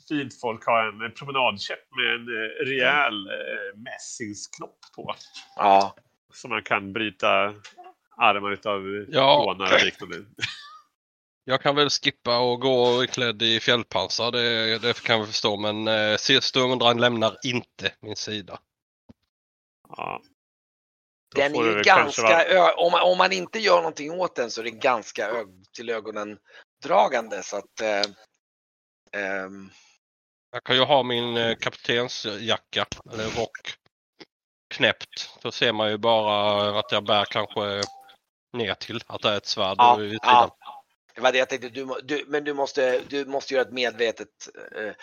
[0.09, 5.15] fint folk har en promenadkäpp med en eh, rejäl eh, mässingsknopp på.
[5.55, 5.95] Ja,
[6.33, 7.53] Så man kan bryta
[8.17, 9.43] armar utav Ja.
[9.47, 10.15] rånare och liknande.
[11.43, 15.57] Jag kan väl skippa och gå klädd i fjällpansar, det, det kan vi förstå.
[15.57, 18.59] Men eh, Sturmundran lämnar inte min sida.
[19.97, 20.21] Ja.
[21.35, 24.51] Då den är ju ganska, vara- om, man, om man inte gör någonting åt den
[24.51, 25.29] så är det ganska
[25.75, 26.37] till ögonen
[26.81, 28.03] dragande så att eh,
[29.21, 29.69] ehm,
[30.51, 33.75] Jag kan ju ha min eh, kaptensjacka eller rock
[34.73, 35.39] knäppt.
[35.41, 37.83] Då ser man ju bara att jag bär kanske
[38.53, 40.49] ner till att det är ett svärd Ja, vid sidan.
[40.59, 40.83] ja.
[41.15, 44.27] Det var det jag tänkte, du, du, men du måste, du måste göra ett medvetet
[44.75, 44.93] eh,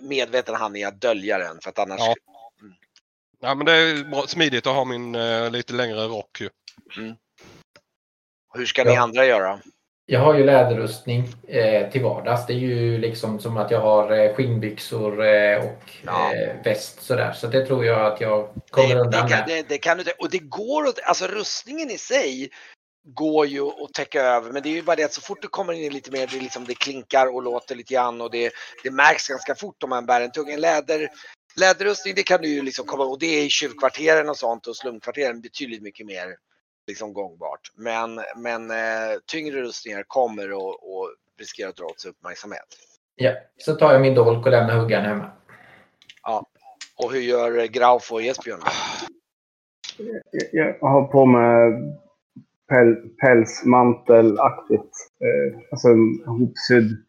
[0.00, 2.00] medveten handling att dölja den för att annars...
[2.00, 2.14] Ja.
[3.40, 6.50] Ja, men det är bra, smidigt att ha min eh, lite längre rock ju.
[8.54, 9.02] Hur ska ni Ja.
[9.02, 9.60] andra göra?
[10.10, 12.46] Jag har ju läderrustning eh, till vardags.
[12.46, 16.34] Det är ju liksom som att jag har eh, skinnbyxor eh, och Ja.
[16.34, 17.32] eh, väst sådär.
[17.32, 20.04] Så det tror jag att jag kommer det, undan det, kan, det, det kan du.
[20.18, 22.50] Och det går att, alltså rustningen i sig
[23.14, 25.48] går ju att täcka över men det är ju bara det att så fort du
[25.48, 28.52] kommer in lite mer, det, liksom, det klinkar och låter lite grann och det,
[28.84, 31.08] det märks ganska fort om man bär en tung en läder.
[31.56, 34.76] Läderrustning det kan du ju liksom komma och det är i tjuvkvarteren och sånt och
[34.76, 36.26] slumkvarteren betydligt mycket mer
[36.88, 37.60] liksom gångbart.
[37.76, 38.76] Men, men eh,
[39.32, 42.66] tyngre rustningar kommer att och riskera att dra åt sig uppmärksamhet.
[43.14, 43.32] Ja.
[43.56, 45.30] Så tar jag min dolk och lämnar huggaren hemma.
[46.96, 48.60] Och hur gör Grauf och Esbjörn?
[50.52, 51.72] Jag jag har på mig
[52.68, 54.94] päl, pälsmantelaktigt.
[55.20, 57.04] Eh, alltså en hopsydd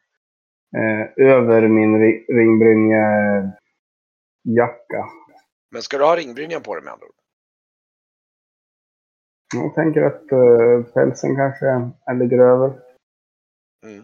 [0.77, 5.05] eh, över min ri- ringbrynjejacka.
[5.71, 7.13] Men ska du ha ringbrynjan på dig med andra ord?
[9.55, 11.65] Jag tänker att eh, pälsen kanske
[12.05, 12.67] är lite över.
[13.85, 14.03] Mm.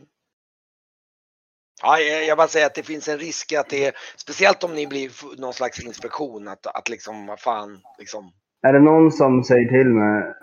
[1.82, 5.10] Ja, jag bara säger att det finns en risk att det, speciellt om ni blir
[5.42, 8.32] någon slags inspektion, att, att liksom, vad fan, liksom,
[8.68, 10.34] Är det någon som säger till mig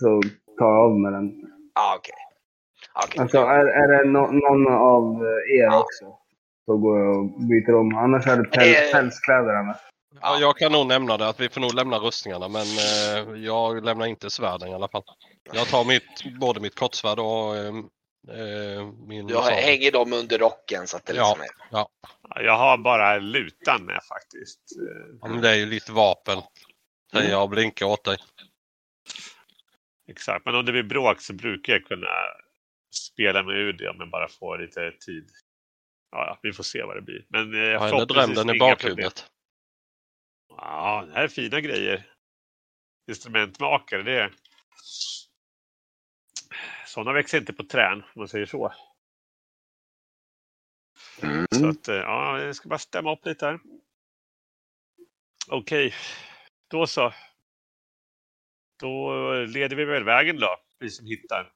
[0.00, 0.20] så
[0.58, 1.32] tar jag av med den.
[1.74, 2.14] ja okej.
[2.94, 3.20] Ja, okej.
[3.22, 5.22] Alltså är, är det no, någon av
[5.58, 5.80] er Ja.
[5.80, 6.04] också
[6.66, 7.94] så går jag och byter om.
[7.96, 9.54] Annars är det päl, det är- pälskläder.
[9.54, 9.76] Anna.
[10.20, 10.38] Ja.
[10.40, 14.06] Jag kan nog nämna det att vi får nog lämna rustningarna men eh, jag lämnar
[14.06, 15.02] inte svärden i alla fall.
[15.52, 17.66] Jag tar mitt, både mitt kortsvärd och eh,
[18.28, 21.28] eh, min Du har, hänger dem under rocken så att det Ja.
[21.28, 21.48] liksom är...
[21.70, 21.88] Ja,
[22.42, 24.60] Jag har bara lutan med faktiskt.
[25.20, 26.38] Ja, men det är ju lite vapen.
[27.12, 27.38] Säger Mm.
[27.38, 28.16] jag blinkar åt dig.
[30.08, 32.06] Exakt, men om det blir bråk så brukar jag kunna
[32.94, 35.28] spela mig ur det om jag bara får lite tid.
[36.10, 37.24] Ja, ja, vi får se vad det blir.
[37.28, 39.26] Men eh, Ja, eller förhoppningsvis drämden i bakhuvudet.
[40.56, 42.12] Ja, det här är fina grejer.
[43.10, 44.34] Instrumentmakare, det är...
[46.86, 48.72] Sådana växer inte på trän, om man säger så.
[51.22, 51.46] Mm.
[51.50, 53.60] Så att, eh, ja, jag ska bara stämma upp lite här.
[55.48, 55.94] Okej,
[56.70, 57.12] då så.
[58.80, 61.52] Då leder vi väl vägen då, vi som hittar.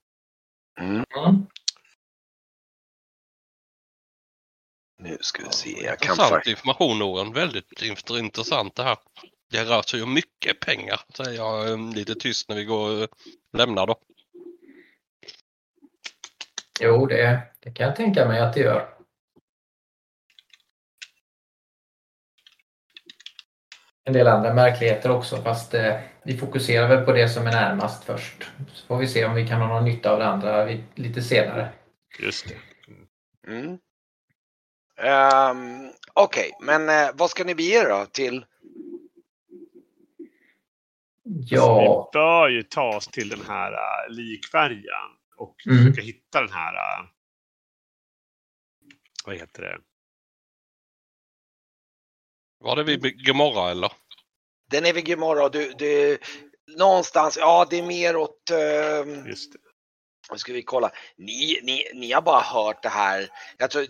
[0.81, 1.05] Mm.
[4.99, 6.59] Nu ska vi se, jag kan Intressant faktiskt...
[6.59, 7.33] information Noren.
[7.33, 8.99] Väldigt int- intressant det här.
[9.51, 13.09] Det rör sig ju mycket pengar, säger jag eh, lite tyst när vi går och
[13.53, 13.97] lämnar då.
[16.81, 18.93] Jo, det, det kan jag tänka mig att det gör.
[24.05, 28.05] En del andra märkligheter också fast eh, vi fokuserar väl på det som är närmast
[28.05, 28.51] först.
[28.73, 31.73] Så får vi se om vi kan ha någon nytta av det andra lite senare.
[32.21, 32.57] Just det.
[33.53, 33.79] Mm.
[34.97, 38.47] Ehm, Okej, men eh, vad ska ni bege er då till?
[41.23, 45.79] Ja, vi bör ju ta oss till den här uh, likfärjan och Mm.
[45.79, 46.75] försöka hitta den här...
[46.75, 47.09] Uh,
[49.25, 49.79] vad heter det?
[52.59, 53.93] Var det vid Gomorra eller?
[54.71, 55.49] Den är vid Gomorra.
[55.49, 56.19] Du, du,
[56.79, 58.51] någonstans, ja det är mer åt...
[58.51, 59.59] ehm, Just det.
[60.33, 60.91] Nu ska vi kolla.
[61.17, 63.29] Ni, ni, ni har bara hört det här.
[63.59, 63.87] Jag tror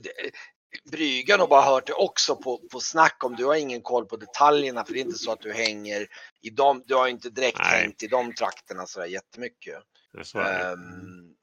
[0.85, 3.37] Bryggan har bara hört det också på, på snack om.
[3.37, 6.07] Du har ingen koll på detaljerna för det är inte så att du hänger
[6.43, 6.83] i dem.
[6.87, 7.81] Du har inte direkt Nej.
[7.81, 9.83] hängt i de trakterna så där jättemycket.
[10.13, 10.41] det är Så.
[10.41, 11.35] Ehm,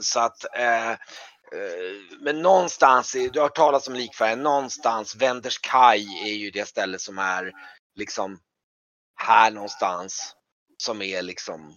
[0.00, 0.96] så att eh,
[1.52, 6.68] Eh, Men någonstans, du har hört talas om likfärgen, någonstans, Wenders kaj är ju det
[6.68, 7.52] ställe som är
[7.94, 8.38] liksom
[9.14, 10.36] här någonstans.
[10.76, 11.74] Som är liksom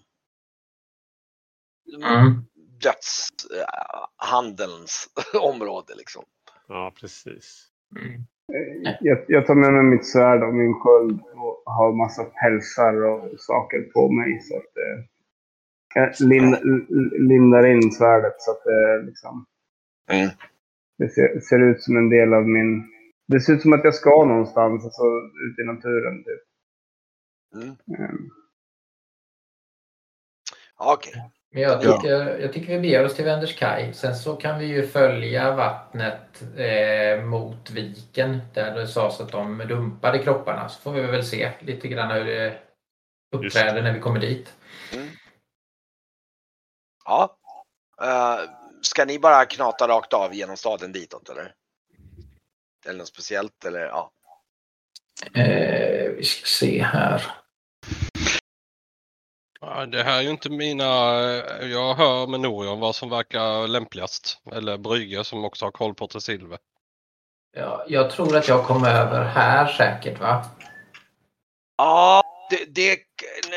[2.04, 2.46] Mm.
[2.84, 5.08] Dödshandelns
[5.42, 6.24] område liksom.
[6.68, 7.68] Ja, precis.
[8.00, 8.22] Mm.
[9.00, 13.40] Jag, jag tar med mig mitt svärd och min sköld och har massa pälsar och
[13.40, 14.42] saker på mig.
[14.42, 15.04] Så att, eh,
[15.96, 19.46] jag lin, l- lindar in svärdet så att det liksom...
[20.12, 20.30] Mm.
[20.98, 22.84] Det ser, ser ut som en del av min...
[23.28, 25.04] Det ser ut som att jag ska någonstans, alltså
[25.50, 26.24] ute i naturen.
[26.24, 26.42] Typ.
[27.56, 27.76] Mm.
[28.00, 28.30] Mm.
[30.76, 31.32] Okej.
[31.54, 33.94] Men jag tycker, jag tycker vi beger oss till Wenderskaj.
[33.94, 39.58] Sen så kan vi ju följa vattnet eh, mot viken där det sades att de
[39.58, 40.70] dumpade kropparna.
[40.70, 42.60] Så får vi väl se lite grann hur det
[43.36, 44.54] uppträder när vi kommer dit.
[47.06, 47.38] Ja.
[48.02, 48.40] Eh,
[48.82, 51.54] ska ni bara knata rakt av genom staden ditåt eller?
[52.86, 54.12] Eller något speciellt eller ja.
[55.34, 57.43] Eh, vi ska se här.
[59.66, 60.84] Ja, det här är ju inte mina...
[61.62, 64.42] Jag hör med Norion vad som verkar lämpligast.
[64.52, 66.58] Eller Brygge som också har koll på Tresilver.
[67.56, 70.46] Ja, jag tror att jag kommer över här säkert va?
[71.78, 73.00] Ja, det, det,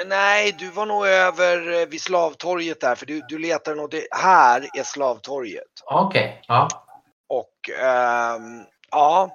[0.06, 4.06] nej, du var nog över eh, vid Slavtorget där för du, du letar nog, det,
[4.10, 5.62] här är Slavtorget.
[5.84, 6.68] Okej, ja.
[7.28, 9.30] Och ehm, ja,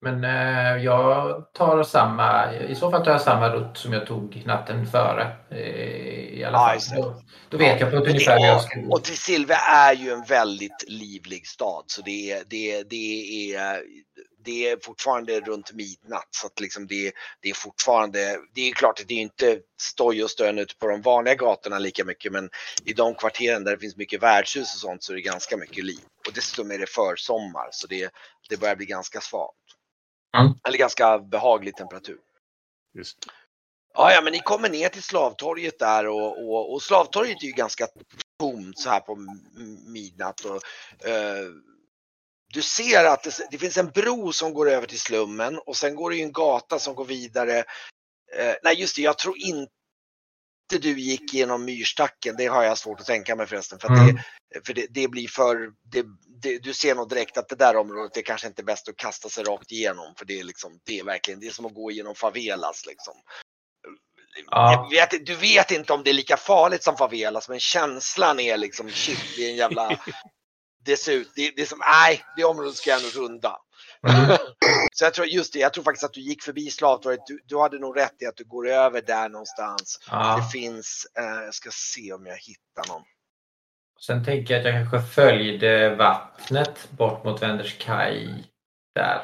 [0.00, 4.42] Men eh, jag tar samma, i så fall tar jag samma rutt som jag tog
[4.46, 5.36] natten före.
[5.50, 5.58] Eh,
[6.38, 6.96] I alla Ja, fall.
[6.96, 7.02] det.
[7.02, 10.24] Då, då vet jag på ett ungefär hur jag ska och Trisilve är ju en
[10.24, 13.82] väldigt livlig stad så det är, det, det är,
[14.44, 19.00] det är fortfarande runt midnatt så att liksom det, det är fortfarande, det är klart
[19.00, 22.50] att det är inte stoj och stön ute på de vanliga gatorna lika mycket men
[22.84, 25.84] i de kvarteren där det finns mycket värdshus och sånt så är det ganska mycket
[25.84, 26.00] liv.
[26.28, 28.10] Och dessutom är det försommar så det,
[28.48, 29.54] det börjar bli ganska svalt.
[30.36, 30.52] Mm.
[30.68, 32.18] Eller ganska behaglig temperatur.
[32.94, 33.18] Just.
[33.94, 37.52] Ja, ja, men ni kommer ner till Slavtorget där och, och, och Slavtorget är ju
[37.52, 37.86] ganska
[38.40, 39.16] tomt så här på
[39.86, 40.40] midnatt.
[40.40, 41.44] Och, eh,
[42.54, 45.94] du ser att det, det finns en bro som går över till slummen och sen
[45.94, 47.58] går det ju en gata som går vidare.
[48.36, 49.72] Eh, nej, just det, jag tror inte
[50.76, 52.34] du gick genom myrstacken.
[52.38, 53.78] Det har jag svårt att tänka mig förresten.
[53.78, 54.14] För, Mm.
[54.54, 55.56] det, för det, det blir för,
[55.92, 56.04] det,
[56.42, 58.96] det, du ser nog direkt att det där området det kanske inte är bäst att
[58.96, 60.14] kasta sig rakt igenom.
[60.18, 63.14] För det är liksom, det är verkligen, det är som att gå igenom favelas liksom.
[64.46, 64.88] Ja.
[64.90, 68.90] Vet, du vet inte om det är lika farligt som favelas men känslan är liksom
[68.90, 69.98] shit, det är en jävla...
[70.84, 73.56] Det ser ut, det, det är som, nej, det området ska jag nog runda.
[74.08, 74.26] Mm.
[74.98, 77.20] Så jag tror just det, jag tror faktiskt att du gick förbi Slavtorget.
[77.26, 79.98] Du, du hade nog rätt i att du går över där någonstans.
[80.10, 80.48] Det Ja.
[80.52, 83.02] finns, eh, jag ska se om jag hittar någon.
[84.06, 88.44] Sen tänker jag att jag kanske följde vattnet bort mot Wenderskaj
[88.94, 89.22] där.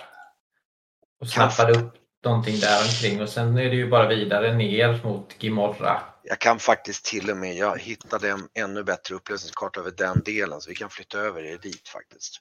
[1.21, 1.95] Och snappade upp
[2.25, 6.03] någonting där omkring och sen är det ju bara vidare ner mot Gimorra.
[6.23, 10.61] Jag kan faktiskt till och med, jag hittade en ännu bättre upplösningskarta över den delen
[10.61, 12.41] så vi kan flytta över det dit faktiskt.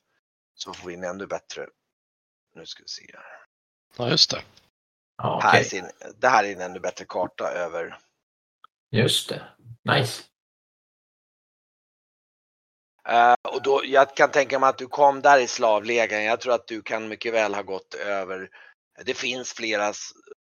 [0.55, 1.67] Så får vi en ännu bättre,
[2.55, 3.15] nu ska vi se.
[3.97, 4.41] Ja, just det.
[5.17, 5.65] Ja, Här okej.
[5.65, 7.99] ser, ni- det här är en ännu bättre karta över
[8.91, 9.41] Just det.
[9.83, 10.23] Nice.
[13.09, 16.23] Eh, och då, jag kan tänka mig att du kom där i slavlägaren.
[16.23, 18.49] Jag tror att du kan mycket väl ha gått över.
[19.05, 19.93] Det finns flera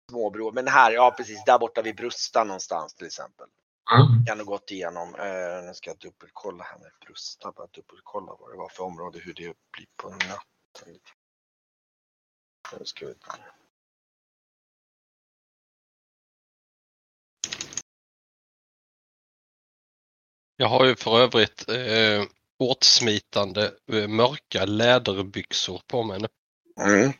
[0.10, 3.48] småbroar, men här, ja precis, där borta vid Brusta någonstans till exempel.
[3.96, 4.26] Mm.
[4.26, 5.16] Kan du gått igenom.
[5.16, 9.20] Uh, nu ska jag dubbelkolla här med Brusta, bara dubbelkolla vad det var för område,
[9.20, 11.00] hur det blir på natten.
[12.80, 13.14] Nu ska vi...
[20.56, 22.24] Jag har ju för övrigt eh,
[22.60, 26.28] åtsmitande eh, mörka läderbyxor på mig nu.
[26.84, 27.12] Mm.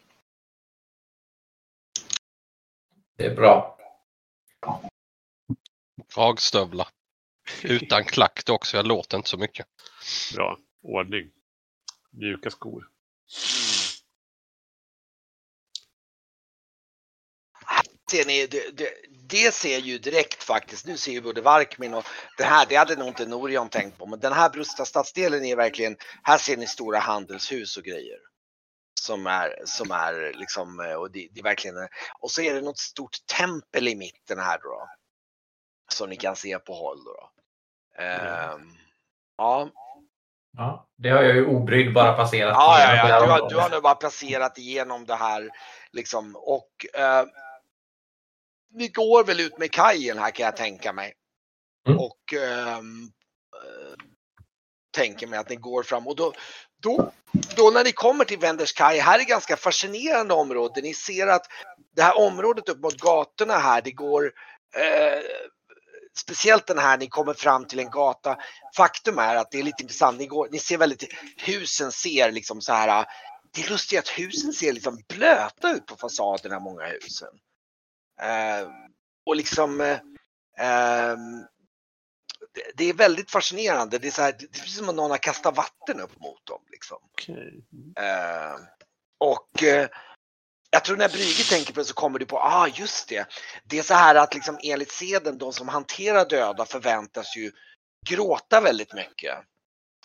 [3.18, 3.78] Det är bra.
[6.16, 6.88] Dragstövlar.
[7.64, 9.68] Utan klack också, jag låter inte så mycket.
[10.36, 10.58] Bra.
[10.82, 11.32] Ordning.
[12.12, 12.90] Mjuka skor.
[18.12, 18.90] Ser ni, det, det,
[19.28, 22.06] det ser ju direkt faktiskt, nu ser ju både Varkmin och
[22.38, 25.56] det här, det hade nog inte Norion tänkt på, men den här Brusta stadsdelen är
[25.56, 28.18] verkligen, här ser ni stora handelshus och grejer.
[29.02, 31.76] Som är, som är liksom, och det, det är verkligen,
[32.20, 34.88] och så är det något stort tempel i mitten här då.
[35.94, 37.32] Som ni kan se på håll då.
[38.04, 38.76] Ehm,
[39.38, 39.70] ja,
[40.58, 42.54] Ja, det har jag ju obrydd bara passerat.
[42.54, 43.26] Ja, ja, ja.
[43.26, 45.50] Du, har, du har nu bara passerat igenom det här
[45.92, 47.26] liksom och eh,
[48.74, 51.14] ni går väl ut med kajen här kan jag tänka mig.
[51.88, 52.00] Mm.
[52.00, 52.82] Och eh,
[54.92, 56.34] tänker mig att ni går fram och då,
[56.82, 57.12] då,
[57.56, 60.82] då när ni kommer till Wenderskaj, här är ganska fascinerande område.
[60.82, 61.46] Ni ser att
[61.96, 64.32] det här området upp mot gatorna här, det går
[64.76, 65.20] eh,
[66.18, 68.38] speciellt den här, ni kommer fram till en gata.
[68.78, 72.62] Faktum är att det är lite intressant, ni, går, ni ser väldigt, husen ser liksom
[72.62, 73.06] så här,
[73.54, 77.30] det är lustigt att husen ser liksom blöta ut på fasaderna, många husen.
[78.22, 78.68] Eh,
[79.26, 80.00] och liksom, eh,
[80.58, 81.46] ehm,
[82.76, 83.98] det, är väldigt fascinerande.
[83.98, 86.46] Det är, så här, det är precis som att någon har kastat vatten upp mot
[86.46, 86.62] dem.
[86.72, 86.98] Liksom.
[87.12, 87.64] Okej.
[88.00, 88.56] Eh,
[89.20, 89.88] och eh,
[90.70, 93.28] jag tror när Brygge tänker på det så kommer du på, ah just det.
[93.64, 97.52] Det är så här att liksom enligt seden, de som hanterar döda förväntas ju
[98.10, 99.38] gråta väldigt mycket.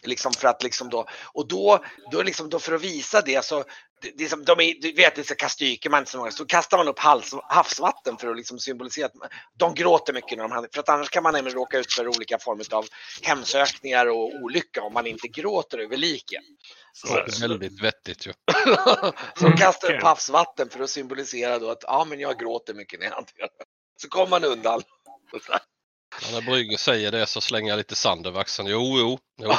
[0.03, 3.65] Liksom för att liksom då, och då, då, liksom då för att visa det så,
[4.03, 6.31] det, det är som, de är, du vet, det ska kasta man inte så många,
[6.31, 9.13] så kastar man upp hals, havsvatten för att liksom symbolisera att
[9.59, 12.39] de gråter mycket när de, för att annars kan man nämligen råka ut för olika
[12.39, 12.87] former av
[13.23, 16.43] hemsökningar och olycka om man inte gråter över liken.
[16.93, 18.33] Så är är väldigt vettigt ju.
[19.37, 20.09] Så kastar upp Okej.
[20.09, 23.49] havsvatten för att symbolisera då att ja, men jag gråter mycket när jag hanterar.
[23.97, 24.83] Så kommer man undan.
[26.23, 28.69] Ja, när Brygge säger det så slänger jag lite sand över axeln.
[28.69, 29.53] Jo, jo, jo.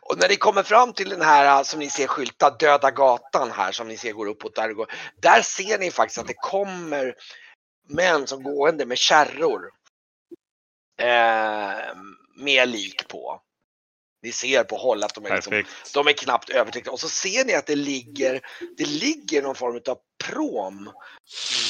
[0.00, 3.72] Och när ni kommer fram till den här som ni ser skyltad, Döda gatan här
[3.72, 4.92] som ni ser går uppåt där, går,
[5.22, 7.14] där ser ni faktiskt att det kommer
[7.88, 9.70] män som gående med kärror.
[11.00, 11.96] Eh,
[12.36, 13.40] med lik på.
[14.22, 16.90] Ni ser på håll att de är, liksom, de är knappt övertäckta.
[16.90, 18.40] Och så ser ni att det ligger,
[18.76, 20.90] det ligger någon form av prom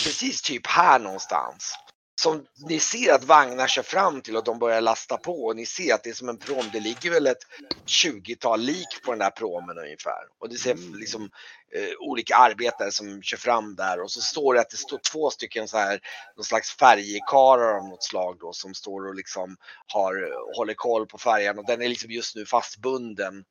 [0.04, 1.74] precis typ här någonstans.
[2.20, 5.66] Som ni ser att vagnar kör fram till och de börjar lasta på och ni
[5.66, 6.64] ser att det är som en prom.
[6.72, 7.42] Det ligger väl ett
[7.86, 10.22] 20-tal lik på den där promen ungefär.
[10.38, 11.30] Och det ser liksom
[11.74, 15.30] eh, olika arbetare som kör fram där och så står det att det står två
[15.30, 16.00] stycken så här
[16.36, 19.56] någon slags färgekarar av något slag då som står och liksom
[19.86, 20.14] har,
[20.56, 23.44] håller koll på färjan och den är liksom just nu fastbunden.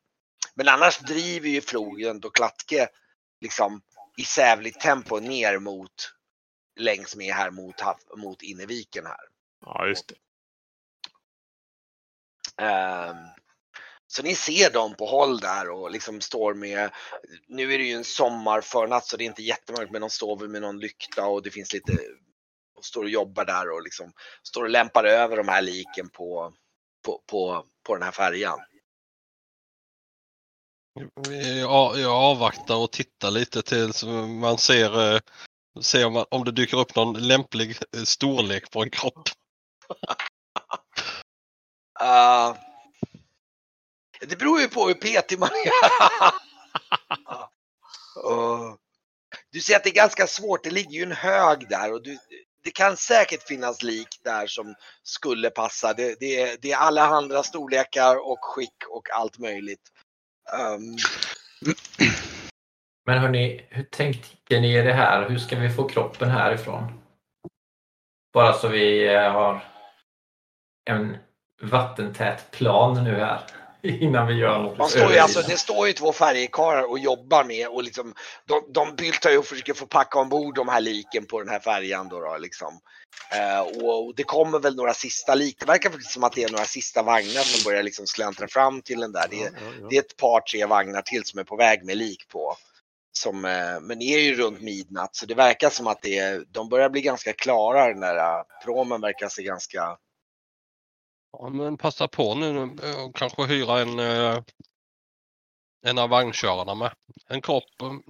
[0.54, 2.88] Men annars driver ju floden och Klatke
[3.40, 3.80] liksom
[4.16, 6.12] i sävligt tempo ner mot
[6.76, 7.74] längs med här mot,
[8.16, 9.28] mot Inneviken här.
[9.64, 10.14] Ja, just det.
[12.62, 13.16] Ehm,
[14.06, 16.90] så ni ser dem på håll där och liksom står med,
[17.46, 20.48] nu är det ju en sommarförnatt så det är inte jättemörkt men de står väl
[20.48, 21.92] med någon lykta och det finns lite,
[22.76, 24.12] och står och jobbar där och liksom
[24.42, 26.54] står och lämpar över de här liken på,
[27.04, 28.58] på, på, på den här färjan.
[31.60, 34.04] Jag, jag avvaktar och tittar lite tills
[34.40, 35.20] man ser,
[35.82, 39.28] ser om, man, om det dyker upp någon lämplig eh, storlek på en kropp.
[42.02, 42.56] Uh,
[44.28, 46.30] det beror ju på hur petig man är.
[48.24, 48.78] Och
[49.52, 52.18] du ser att det är ganska svårt, det ligger ju en hög där och du,
[52.64, 55.94] det kan säkert finnas lik där som skulle passa.
[55.94, 59.82] Det, det, är- det är alla andra storlekar och skick och allt möjligt.
[60.52, 60.96] Um,
[63.06, 65.28] Men hörni, hur tänkte ni er det här?
[65.28, 66.92] Hur ska vi få kroppen härifrån?
[68.34, 69.64] Bara så vi eh, har
[70.90, 71.16] en
[71.62, 73.40] vattentät plan nu här
[73.82, 74.78] innan vi gör något.
[74.78, 78.72] man står ju, alltså, det står ju två färjekarlar och jobbar med och liksom, de,
[78.72, 82.08] de byltar ju och försöker få packa ombord de här liken på den här färjan.
[82.08, 82.80] Då, då, liksom.
[83.32, 85.56] Eh, och det kommer väl några sista lik.
[85.60, 88.82] Det verkar faktiskt som att det är några sista vagnar som börjar liksom släntra fram
[88.82, 89.26] till den där.
[89.30, 89.86] Det, Ja, ja, ja.
[89.90, 92.56] det är ett par, tre vagnar till som är på väg med lik på.
[93.16, 96.44] Som, eh, men det är ju runt midnatt så det verkar som att det är,
[96.48, 97.88] de börjar bli ganska klara.
[97.88, 99.98] Den där eh, promen verkar se ganska...
[101.32, 102.58] Ja, men passa på nu
[103.04, 104.42] och kanske hyra en, eh,
[105.82, 106.94] en av vagnkörarna med.
[107.28, 107.64] En kropp,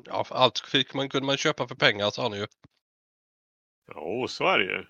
[0.04, 2.46] ja, allt fick man, kunde man köpa för pengar sa ni ju.
[3.94, 4.86] Jo, så är det ju.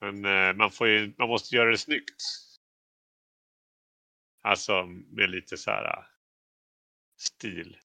[0.00, 2.22] Men man, får ju, man måste göra det snyggt.
[4.42, 6.06] Alltså med lite så här
[7.18, 7.76] stil.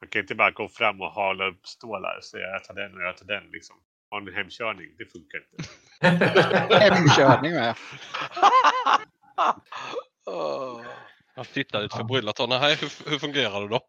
[0.00, 2.94] Man kan inte bara gå fram och hala upp stålar och säga jag tar den
[2.94, 3.50] och jag tar den.
[3.50, 3.76] Liksom.
[4.10, 5.70] Ha en hemkörning, det funkar inte.
[6.78, 7.76] Hemkörning med.
[10.26, 10.82] Åh.
[11.34, 13.80] Jag tittar lite Nej, hur, hur fungerar det då?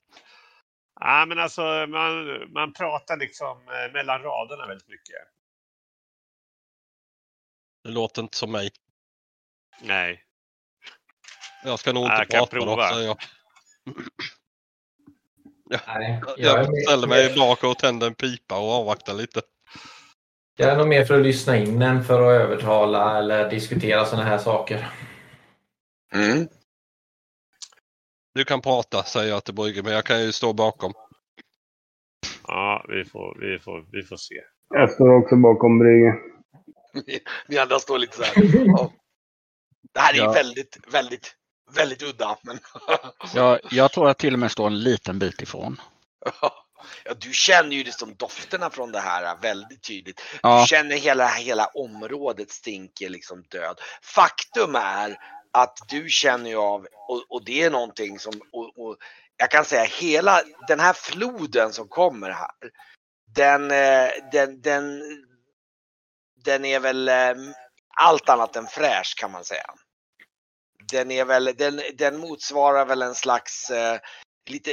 [0.99, 5.15] Ja, men alltså man, man pratar liksom eh, mellan raderna väldigt mycket.
[7.83, 8.69] Det låter inte som mig.
[9.81, 10.23] Nej.
[11.63, 12.75] Jag ska nog inte jag kan prata prova.
[12.75, 13.17] då, säger jag.
[15.69, 19.41] Nej, jag, Jag ställer mig bak och tänder en pipa och avvaktar lite.
[20.57, 24.23] jag är nog mer för att lyssna in än för att övertala eller diskutera sådana
[24.27, 24.89] här saker.
[26.13, 26.47] Mm.
[28.33, 30.93] Du kan prata, säger jag till Brygge, men jag kan ju stå bakom.
[32.47, 34.35] Ja, vi får, vi får, vi får se.
[34.69, 36.13] Jag står också bakom Brygge.
[37.47, 38.33] Ni andra står lite så här.
[39.93, 40.31] Det här är ju Ja.
[40.31, 41.35] väldigt, väldigt
[41.71, 42.59] Väldigt udda, men
[43.33, 45.81] Jag, jag tror jag till och med står en liten bit ifrån.
[47.05, 50.21] ja, du känner ju liksom dofterna från det här väldigt tydligt.
[50.43, 50.61] Ja.
[50.61, 53.79] Du känner hela, hela området stinker liksom död.
[54.01, 55.17] Faktum är
[55.51, 58.97] att du känner ju av, och, och det är någonting som, och, och
[59.37, 62.71] jag kan säga hela den här floden som kommer här,
[63.35, 65.01] den, eh, den, den,
[66.43, 67.33] den är väl eh,
[68.01, 69.73] allt annat än fräsch kan man säga.
[70.91, 73.99] Den är väl, den, den motsvarar väl en slags eh,
[74.49, 74.71] lite,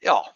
[0.00, 0.34] ja,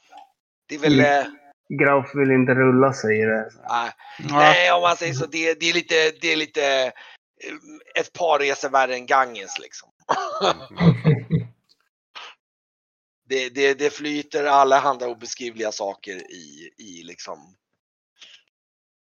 [0.68, 1.20] det är väl, Mm.
[1.20, 1.26] eh,
[1.68, 3.50] Grauf vill inte rulla säger det.
[3.66, 5.26] ah, Ja, Nej, om man säger så.
[5.26, 6.92] Det, det är lite, det är lite eh,
[8.00, 9.90] ett par resor värre än Ganges liksom.
[13.28, 17.56] det, det, det flyter alla handa obeskrivliga saker i, i liksom.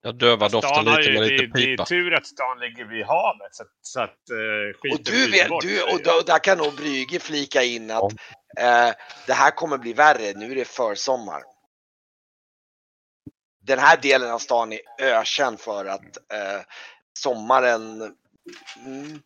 [0.06, 1.84] Jag dövar doften lite ju, med det, lite det är pipa.
[1.84, 5.48] tur att stan ligger vid havet så att, så att uh, skiten Och du vet,
[5.48, 5.62] bort.
[5.62, 8.12] du, och då, där kan nog Brygge flika in att
[8.58, 8.90] eh,
[9.26, 10.32] det här kommer bli värre.
[10.36, 11.42] Nu är det försommar.
[13.62, 16.60] Den här delen av stan är ökänd för att eh,
[17.18, 18.02] sommaren
[18.86, 19.22] mm,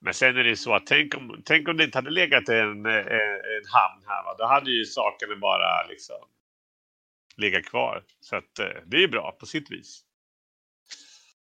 [0.00, 2.48] Men sen är det ju så att tänk om, tänk om det inte hade legat
[2.48, 4.24] en, en, en hamn här.
[4.24, 4.34] Va?
[4.38, 6.16] Då hade ju sakerna bara liksom
[7.36, 8.02] legat kvar.
[8.20, 10.00] Så att eh, det är ju bra på sitt vis.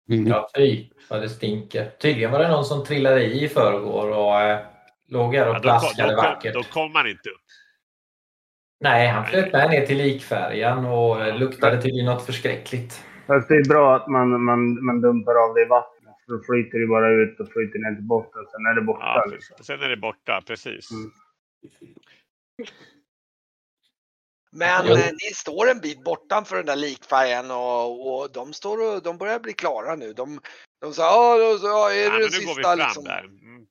[0.09, 0.27] Mm.
[0.27, 1.89] Ja, fy vad det stinker.
[1.89, 4.65] Tydligen var det någon som trillade i i förrgår och eh,
[5.07, 6.53] låg här och Ja, då, kom, plaskade kom, vackert.
[6.53, 7.41] då kom man inte upp.
[8.79, 13.03] Nej, han flöt med ner till likfärjan och eh, luktade tydligen något förskräckligt.
[13.27, 16.15] Fast det är bra att man, man, man dumpar av det i vattnet.
[16.25, 18.45] För då flyter det bara ut och flyter ner till botten.
[18.51, 19.05] Sen är det borta.
[19.05, 19.55] Ja, liksom.
[19.61, 20.91] sen är det borta, precis.
[20.91, 21.11] Mm.
[24.55, 24.97] Men Ja.
[24.99, 29.17] eh, ni står en bit bortanför den där likfärgen och, och de står och de
[29.17, 30.13] börjar bli klara nu.
[30.13, 30.39] De,
[30.81, 33.03] de sa, ja, ja, är Ja, det men det nu sista går vi fram liksom?
[33.03, 33.19] där.
[33.23, 33.65] Mm.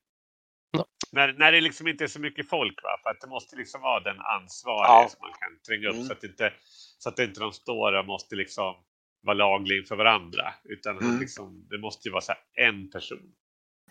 [0.70, 0.86] Ja.
[1.12, 2.98] När, när det liksom inte är så mycket folk, va?
[3.02, 5.08] för att det måste liksom vara den ansvarige Ja.
[5.10, 6.06] som man kan tränga upp Mm.
[6.06, 6.52] så, att inte,
[6.98, 8.74] så att inte de står och måste liksom
[9.22, 10.54] vara lagliga inför varandra.
[10.64, 11.20] Utan Mm.
[11.20, 13.32] liksom, det måste ju vara så här en person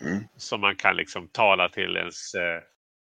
[0.02, 0.24] Mm.
[0.38, 2.62] som man kan liksom tala till ens eh,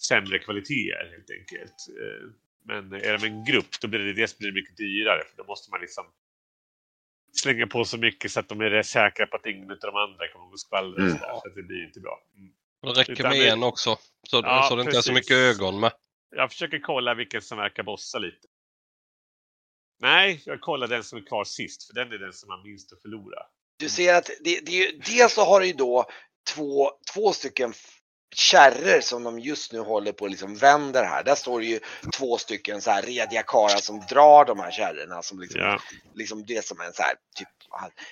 [0.09, 1.75] sämre kvaliteter helt enkelt.
[1.89, 2.29] Eh,
[2.65, 5.45] men är de en grupp då blir det dels blir det mycket dyrare för då
[5.45, 6.05] måste man liksom
[7.33, 10.29] slänga på så mycket så att de är säkra på att ingen av de andra
[10.29, 11.03] kommer att skvallra.
[11.03, 11.19] Mm.
[11.19, 12.23] Så att det blir inte bra.
[12.37, 12.53] Mm.
[12.83, 13.99] Det räcker Utan med en också.
[14.29, 15.93] Så, Ja, så det inte är så mycket ögon med.
[16.37, 18.49] Jag försöker kolla vilken som verkar bossa lite.
[20.01, 22.93] Nej, jag kollar den som är kvar sist för den är den som har minst
[22.93, 23.43] att förlora.
[23.79, 26.07] Du ser att det, det, dels så har du ju då
[26.55, 27.73] två, två stycken
[28.35, 31.25] kärror som de just nu håller på och liksom vänder här.
[31.25, 31.81] Där står det ju
[32.17, 35.81] två stycken så här rediga karlar som drar de här kärrorna som liksom Ja,
[36.15, 37.49] liksom det som en så här typ.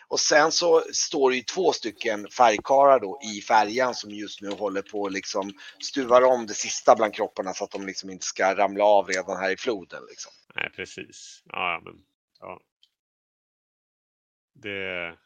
[0.09, 4.51] Och sen så står det ju två stycken färgkarlar då i färjan som just nu
[4.51, 5.53] håller på och liksom
[5.83, 9.37] stuvar om det sista bland kropparna så att de liksom inte ska ramla av redan
[9.37, 10.33] här i floden liksom.
[10.55, 11.43] nej precis.
[11.47, 11.95] Ja, ja, men
[12.41, 12.61] ja.
[14.55, 15.17] Det...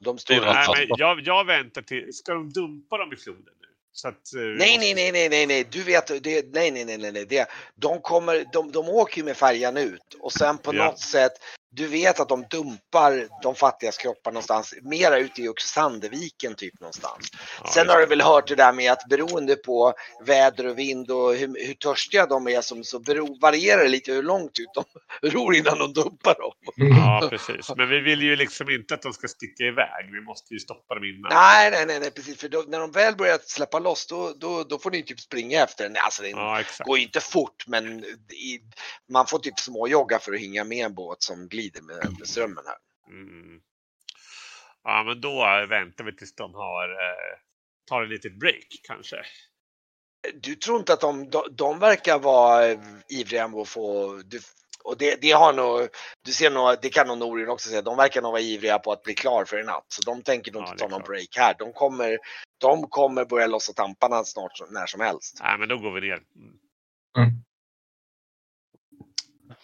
[0.00, 0.34] De står.
[0.40, 2.14] Nej, men jag, jag väntar till...
[2.14, 3.67] Ska de dumpa dem i floden nu?
[4.04, 7.12] Att, eh, Nej, nej, nej, nej, nej, nej, du vet, det, nej, nej, nej, nej,
[7.12, 10.84] nej, det, de kommer, de, de åker ju med färjan ut och sen på Ja.
[10.84, 11.32] något sätt,
[11.70, 17.30] du vet att de dumpar de fattigas kroppar någonstans, mera ute i Oxanderviken typ någonstans.
[17.62, 19.94] Ja, Sen har du väl hört det där med att beroende på
[20.26, 24.12] väder och vind och hur, hur törstiga de är som, så bero, varierar det lite
[24.12, 24.84] hur långt ut de
[25.30, 26.52] ror innan de dumpar dem.
[26.76, 27.76] Ja, precis.
[27.76, 30.12] Men vi vill ju liksom inte att de ska sticka iväg.
[30.12, 31.32] Vi måste ju stoppa dem innan.
[31.34, 34.64] Nej, nej, nej, nej precis, för då, när de väl börjar släppa loss då, då,
[34.64, 35.96] då får ni typ springa efter den.
[36.04, 38.60] Alltså det Ja, går ju inte fort men i,
[39.12, 42.64] man får typ småjogga för att hänga med en båt som glider med, med strömmen
[42.66, 42.76] här.
[43.08, 43.60] Mm.
[44.84, 47.38] Ja, men då väntar vi tills de har eh,
[47.86, 49.16] tar ett litet break kanske.
[50.34, 52.78] Du tror inte att de, de, de verkar vara eh,
[53.08, 54.40] ivriga med att få, du,
[54.84, 55.88] och det, det har nog,
[56.24, 58.92] du ser nog, det kan nog Norin också säga, de verkar nog vara ivriga på
[58.92, 59.86] att bli klar för en natt.
[59.88, 61.08] Så de tänker nog Ja, inte ta någon klart.
[61.08, 61.54] break här.
[61.58, 62.18] De kommer,
[62.58, 65.38] de kommer börja lossa tamparna snart, när som helst.
[65.42, 66.20] Nej, men då går vi ner.
[67.16, 67.42] Mm.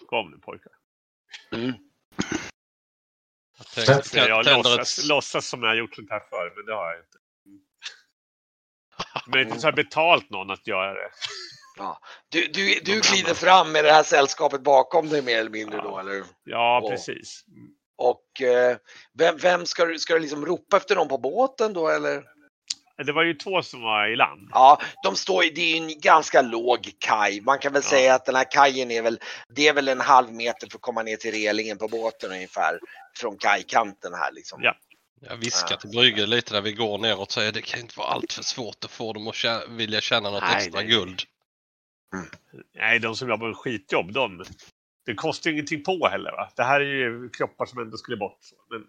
[0.07, 0.73] Kom nu pojkar.
[1.51, 1.75] Jag Men-
[3.87, 6.97] tänkte, Jag låtsas, låtsas som jag har gjort sånt här förr, men det har jag
[7.01, 7.19] inte.
[7.47, 7.61] Mm.
[9.27, 11.11] Men inte så här betalt någon att göra det.
[12.29, 15.79] Du, du, du Någon glider fram med det här sällskapet bakom dig mer eller mindre
[15.79, 16.01] då, Ja.
[16.01, 16.25] eller?
[16.45, 16.91] Ja, Åh.
[16.91, 17.45] precis.
[17.49, 17.69] Mm.
[17.97, 18.77] Och eh,
[19.19, 22.25] vem, vem ska du, ska du liksom ropa efter någon på båten då eller?
[22.97, 24.49] Det var ju två som var i land.
[24.53, 27.41] Ja, de står ju, det är ju en ganska låg kaj.
[27.41, 27.91] Man kan väl Ja.
[27.91, 29.19] säga att den här kajen är väl,
[29.49, 32.79] det är väl en halv meter för att komma ner till relingen på båten ungefär.
[33.17, 34.61] Från kajkanten här liksom.
[34.63, 34.75] Ja.
[35.21, 38.09] Jag viskar till Brygge lite när vi går neråt och säger det kan inte vara
[38.09, 40.89] allt för svårt att få dem att kä- vilja tjäna något Nej, extra nej.
[40.91, 41.23] guld.
[42.75, 44.45] Nej, de som jobbar med skitjobb, de,
[45.07, 46.31] det kostar ju ingenting på heller.
[46.33, 46.51] Va?
[46.57, 48.39] Det här är ju kroppar som ändå skulle bort.
[48.71, 48.81] Men,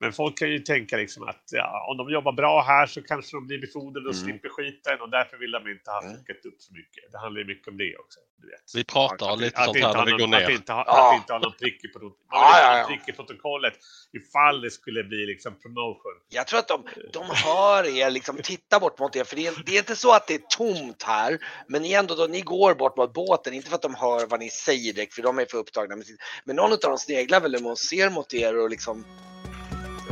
[0.00, 3.36] men folk kan ju tänka liksom att ja, om de jobbar bra här så kanske
[3.36, 4.24] de blir befordrade och Mm.
[4.26, 7.12] slipper skiten och därför vill de inte ha fuckat upp så mycket.
[7.12, 8.20] Det handlar ju mycket om det också.
[8.42, 8.60] Du vet.
[8.74, 10.50] Vi pratar Ja, lite Att sånt här när vi går någon, att ner.
[10.50, 11.10] inte ha, Ja.
[11.14, 12.86] att inte ha någon prick i, prot- man Ja, ja, ja.
[12.86, 13.72] prick i protokollet
[14.12, 16.12] ifall det skulle bli liksom promotion.
[16.28, 19.24] Jag tror att de, de hör er, liksom tittar bort mot er.
[19.24, 21.38] För det är, det är inte så att det är tomt här.
[21.68, 23.54] Men ni ändå då ni går bort mot båten.
[23.54, 26.06] Inte för att de hör vad ni säger direkt, för de är för upptagna med
[26.06, 26.20] sitt.
[26.44, 29.04] Men någon av dem sneglar väl och ser mot er och liksom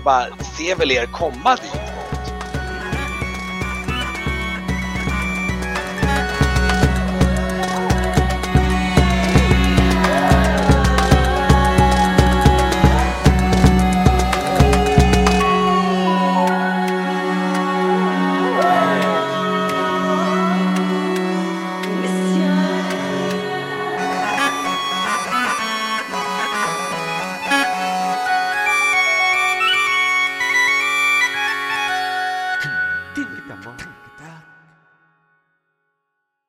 [0.05, 0.26] bara
[0.57, 2.15] ser väl er komma dit.